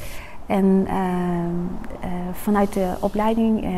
En 0.47 0.85
ehm, 0.89 1.59
eh, 2.01 2.11
vanuit 2.33 2.73
de 2.73 2.95
opleiding 3.01 3.65
eh, 3.65 3.71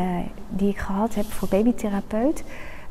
die 0.49 0.69
ik 0.69 0.77
gehad 0.77 1.15
heb 1.15 1.31
voor 1.31 1.47
babytherapeut, 1.47 2.43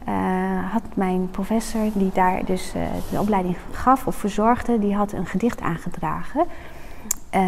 eh, 0.05 0.73
had 0.73 0.83
mijn 0.95 1.31
professor 1.31 1.91
die 1.95 2.11
daar 2.15 2.45
dus 2.45 2.73
de 3.11 3.21
opleiding 3.21 3.57
gaf 3.73 4.07
of 4.07 4.15
verzorgde, 4.15 4.79
die 4.79 4.95
had 4.95 5.13
een 5.13 5.27
gedicht 5.27 5.61
aangedragen. 5.61 6.45
Eh, 7.37 7.43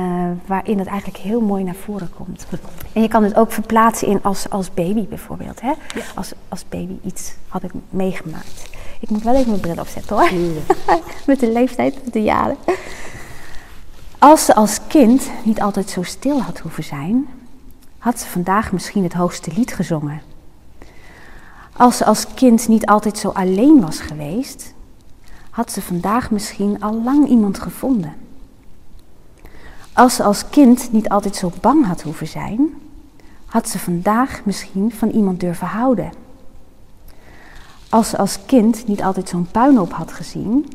waarin 0.47 0.79
het 0.79 0.87
eigenlijk 0.87 1.19
heel 1.19 1.41
mooi 1.41 1.65
naar 1.65 1.75
voren 1.75 2.11
komt. 2.17 2.47
En 2.93 3.03
je 3.03 3.09
kan 3.09 3.23
het 3.23 3.35
ook 3.35 3.53
verplaatsen 3.53 4.09
in 4.09 4.23
als, 4.23 4.51
als 4.51 4.75
baby 4.75 5.07
bijvoorbeeld. 5.07 5.61
Hè? 5.61 5.73
Als, 6.15 6.33
als 6.49 6.65
baby 6.69 6.97
iets 7.03 7.35
had 7.49 7.63
ik 7.63 7.71
meegemaakt. 7.91 8.71
Ik 9.01 9.11
moet 9.11 9.23
wel 9.23 9.35
even 9.35 9.49
mijn 9.49 9.61
bril 9.61 9.79
opzetten 9.79 10.17
hoor. 10.17 10.31
met 11.27 11.41
de 11.41 11.53
leeftijd, 11.53 12.05
met 12.05 12.13
de 12.13 12.23
jaren. 12.23 12.57
Als 14.19 14.45
ze 14.45 14.55
als 14.55 14.79
kind 14.87 15.31
niet 15.45 15.61
altijd 15.61 15.91
zo 15.91 16.03
stil 16.03 16.43
had 16.43 16.59
hoeven 16.59 16.85
zijn, 16.85 17.27
had 17.99 18.21
ze 18.21 18.27
vandaag 18.27 18.73
misschien 18.73 19.03
het 19.03 19.15
hoogste 19.15 19.51
lied 19.55 19.75
gezongen. 19.75 20.23
Als 21.77 21.97
ze 21.97 22.05
als 22.05 22.27
kind 22.35 22.69
niet 22.69 22.87
altijd 22.87 23.19
zo 23.19 23.29
alleen 23.29 23.81
was 23.81 24.01
geweest, 24.01 24.75
had 25.51 25.73
ze 25.73 25.83
vandaag 25.83 26.31
misschien 26.31 26.83
al 26.83 27.03
lang 27.03 27.29
iemand 27.29 27.59
gevonden. 27.59 28.15
Als 29.99 30.15
ze 30.15 30.23
als 30.23 30.49
kind 30.51 30.93
niet 30.93 31.09
altijd 31.09 31.37
zo 31.37 31.53
bang 31.61 31.87
had 31.87 32.03
hoeven 32.03 32.27
zijn, 32.27 32.69
had 33.47 33.69
ze 33.69 33.79
vandaag 33.79 34.41
misschien 34.45 34.93
van 34.93 35.09
iemand 35.09 35.41
durven 35.41 35.67
houden. 35.67 36.13
Als 37.89 38.09
ze 38.09 38.17
als 38.17 38.39
kind 38.47 38.87
niet 38.87 39.03
altijd 39.03 39.29
zo'n 39.29 39.49
puinhoop 39.51 39.93
had 39.93 40.13
gezien, 40.13 40.67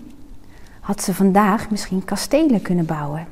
had 0.79 1.03
ze 1.03 1.13
vandaag 1.13 1.69
misschien 1.69 2.05
kastelen 2.05 2.61
kunnen 2.61 2.85
bouwen. 2.85 3.27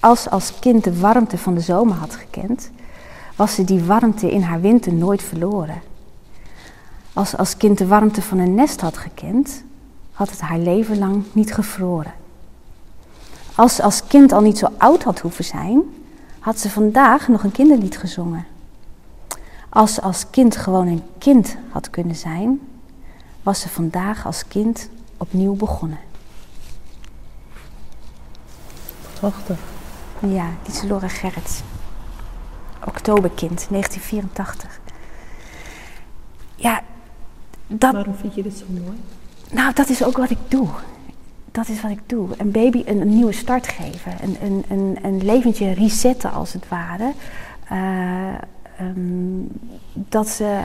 Als 0.00 0.22
ze 0.22 0.30
als 0.30 0.58
kind 0.58 0.84
de 0.84 1.00
warmte 1.00 1.38
van 1.38 1.54
de 1.54 1.60
zomer 1.60 1.96
had 1.96 2.14
gekend, 2.14 2.70
was 3.36 3.54
ze 3.54 3.64
die 3.64 3.82
warmte 3.84 4.30
in 4.30 4.42
haar 4.42 4.60
winter 4.60 4.92
nooit 4.92 5.22
verloren. 5.22 5.82
Als 7.12 7.30
ze 7.30 7.36
als 7.36 7.56
kind 7.56 7.78
de 7.78 7.86
warmte 7.86 8.22
van 8.22 8.38
een 8.38 8.54
nest 8.54 8.80
had 8.80 8.96
gekend, 8.98 9.64
had 10.12 10.30
het 10.30 10.40
haar 10.40 10.58
leven 10.58 10.98
lang 10.98 11.24
niet 11.32 11.54
gevroren. 11.54 12.19
Als 13.54 13.74
ze 13.74 13.82
als 13.82 14.06
kind 14.06 14.32
al 14.32 14.40
niet 14.40 14.58
zo 14.58 14.66
oud 14.78 15.02
had 15.02 15.18
hoeven 15.20 15.44
zijn, 15.44 15.82
had 16.38 16.58
ze 16.58 16.70
vandaag 16.70 17.28
nog 17.28 17.42
een 17.44 17.52
kinderlied 17.52 17.96
gezongen. 17.96 18.46
Als 19.68 19.94
ze 19.94 20.00
als 20.02 20.30
kind 20.30 20.56
gewoon 20.56 20.86
een 20.86 21.02
kind 21.18 21.56
had 21.70 21.90
kunnen 21.90 22.16
zijn, 22.16 22.60
was 23.42 23.60
ze 23.60 23.68
vandaag 23.68 24.26
als 24.26 24.48
kind 24.48 24.88
opnieuw 25.16 25.54
begonnen. 25.54 25.98
Prachtig. 29.20 29.58
Ja, 30.18 30.46
Lieselore 30.66 31.08
Gerrits. 31.08 31.60
Oktoberkind, 32.86 33.66
1984. 33.70 34.80
Ja, 36.56 36.82
dat, 37.66 37.92
Waarom 37.92 38.14
vind 38.14 38.34
je 38.34 38.42
dit 38.42 38.56
zo 38.58 38.64
mooi? 38.68 39.00
nou, 39.50 39.72
dat 39.74 39.88
is 39.88 40.04
ook 40.04 40.16
wat 40.16 40.30
ik 40.30 40.38
doe. 40.48 40.68
Dat 41.52 41.68
is 41.68 41.80
wat 41.80 41.90
ik 41.90 42.00
doe. 42.06 42.28
Een 42.36 42.50
baby 42.50 42.82
een, 42.86 43.00
een 43.00 43.14
nieuwe 43.14 43.32
start 43.32 43.68
geven. 43.68 44.12
Een, 44.22 44.36
een, 44.42 44.64
een, 44.68 44.98
een 45.02 45.24
leventje 45.24 45.72
resetten, 45.72 46.32
als 46.32 46.52
het 46.52 46.68
ware. 46.68 47.12
Eh, 47.68 48.28
ehm, 48.76 49.42
dat 49.94 50.28
ze 50.28 50.60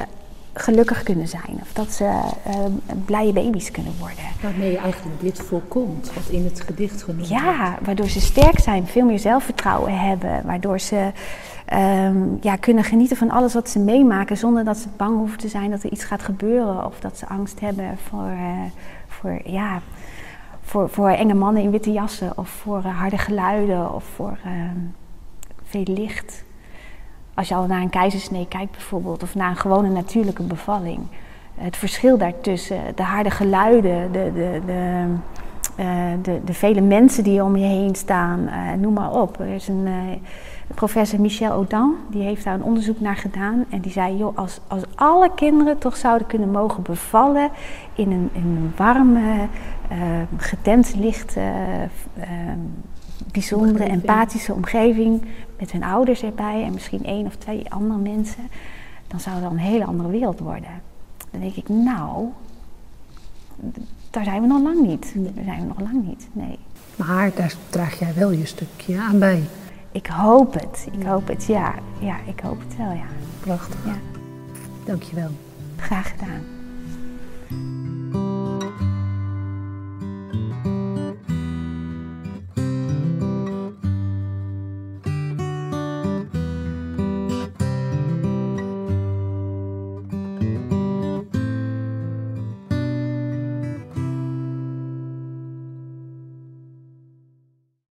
gelukkig 0.54 1.04
kunnen 1.04 1.28
zijn. 1.28 1.60
Of 1.62 1.74
dat 1.74 1.92
ze 1.92 2.04
ehm, 2.46 2.72
blije 3.06 3.34
baby's 3.34 3.72
kunnen 3.72 3.94
worden. 4.00 4.24
Waarmee 4.42 4.72
je 4.72 4.78
eigenlijk 4.78 5.22
dit 5.22 5.40
voorkomt, 5.40 6.12
wat 6.14 6.30
in 6.30 6.44
het 6.44 6.62
gedicht 6.62 7.04
genoemd 7.04 7.30
wordt. 7.30 7.44
Ja, 7.44 7.78
waardoor 7.82 8.08
ze 8.10 8.20
sterk 8.20 8.60
zijn, 8.60 8.88
veel 8.88 9.06
meer 9.06 9.20
zelfvertrouwen 9.20 10.00
hebben. 10.00 10.42
Waardoor 10.46 10.80
ze 10.80 11.12
ehm, 11.66 12.18
ja, 12.42 12.56
kunnen 12.56 12.84
genieten 12.84 13.18
van 13.18 13.30
alles 13.30 13.54
wat 13.54 13.70
ze 13.70 13.80
meemaken. 13.80 14.38
Zonder 14.38 14.64
dat 14.64 14.78
ze 14.78 14.88
bang 14.98 15.18
hoeven 15.18 15.38
te 15.38 15.48
zijn 15.48 15.72
dat 15.72 15.84
er 15.84 15.92
iets 15.92 16.04
gaat 16.04 16.24
gebeuren. 16.24 16.86
Of 16.86 17.00
dat 17.00 17.18
ze 17.18 17.28
angst 17.28 17.60
hebben 17.60 17.98
voor, 18.10 18.28
eh, 18.28 18.62
voor, 19.08 19.42
ja, 19.44 19.82
voor, 20.66 20.90
voor 20.90 21.10
enge 21.10 21.34
mannen 21.34 21.64
in 21.64 21.72
witte 21.72 21.92
jassen. 21.92 22.38
Of 22.38 22.50
voor 22.50 22.82
eh, 22.84 23.00
harde 23.00 23.18
geluiden. 23.18 23.94
Of 23.94 24.04
voor 24.04 24.38
ehm, 24.44 24.80
veel 25.64 25.84
licht. 25.88 26.44
Als 27.34 27.48
je 27.48 27.56
al 27.56 27.66
naar 27.66 27.82
een 27.82 27.90
keizersnee 27.90 28.48
kijkt 28.48 28.72
bijvoorbeeld. 28.72 29.24
Of 29.24 29.36
naar 29.36 29.50
een 29.50 29.56
gewone 29.56 29.90
natuurlijke 29.90 30.44
bevalling. 30.44 31.00
Het 31.56 31.78
verschil 31.78 32.18
daartussen, 32.18 32.96
de 32.96 33.04
harde 33.04 33.32
geluiden, 33.32 34.12
de, 34.12 34.32
de, 34.34 34.62
de, 34.66 35.14
de, 36.22 36.42
de 36.46 36.54
vele 36.54 36.82
mensen 36.82 37.24
die 37.24 37.44
om 37.44 37.56
je 37.56 37.66
heen 37.66 37.96
staan, 37.96 38.48
eh, 38.48 38.74
noem 38.80 38.94
maar 38.94 39.12
op. 39.12 39.40
Er 39.40 39.48
is 39.48 39.68
een 39.68 39.86
eh, 39.86 39.94
professor 40.76 41.22
Michel 41.22 41.52
Audin, 41.52 41.96
die 42.10 42.22
heeft 42.22 42.44
daar 42.44 42.54
een 42.54 42.64
onderzoek 42.64 43.00
naar 43.00 43.16
gedaan. 43.16 43.66
En 43.70 43.82
die 43.82 43.92
zei, 43.92 44.18
joh, 44.18 44.38
als, 44.38 44.60
als 44.68 44.84
alle 44.96 45.32
kinderen 45.36 45.78
toch 45.78 45.98
zouden 45.98 46.28
kunnen 46.28 46.52
mogen 46.52 46.84
bevallen 46.84 47.50
in 47.94 48.12
een, 48.12 48.30
in 48.34 48.44
een 48.44 48.74
warme, 48.76 49.48
eh 49.90 49.98
gedempt 50.38 50.96
lichte, 50.96 51.40
eh, 51.40 52.28
bijzondere, 53.32 53.72
Omgeving. 53.72 54.02
empathische 54.02 54.54
omgeving, 54.54 55.22
met 55.60 55.72
hun 55.72 55.84
ouders 55.84 56.24
erbij 56.24 56.64
en 56.64 56.74
misschien 56.74 57.06
één 57.06 57.26
of 57.26 57.36
twee 57.36 57.72
andere 57.72 58.00
mensen, 58.00 58.50
dan 59.08 59.20
zou 59.20 59.42
dat 59.42 59.52
een 59.52 59.58
hele 59.58 59.86
andere 59.86 60.10
wereld 60.10 60.40
worden. 60.40 60.82
Dan 61.32 61.40
denk 61.42 61.56
ik, 61.56 61.70
nou, 61.70 62.28
daar 64.16 64.24
zijn 64.24 64.42
we 64.42 64.48
nog 64.48 64.62
lang 64.62 64.88
niet. 64.88 65.14
Daar 65.16 65.44
zijn 65.44 65.60
we 65.60 65.68
nog 65.68 65.80
lang 65.80 66.06
niet, 66.08 66.28
nee. 66.32 66.60
Maar 66.96 67.32
daar 67.36 67.54
draag 67.70 68.00
jij 68.00 68.14
wel 68.14 68.32
je 68.32 68.46
stukje 68.46 69.00
aan 69.00 69.20
bij. 69.20 69.44
Ik 69.92 70.08
hoop 70.08 70.54
het, 70.54 70.88
ik 70.92 71.04
hoop 71.06 71.28
het, 71.28 71.46
ja. 71.46 71.74
Ja, 72.00 72.16
ik 72.26 72.40
hoop 72.40 72.60
het 72.68 72.78
wel, 72.78 72.92
ja. 72.92 73.06
Prachtig. 73.40 73.86
ja. 73.86 73.96
Dankjewel. 74.86 75.30
Graag 75.78 76.10
gedaan. 76.10 76.55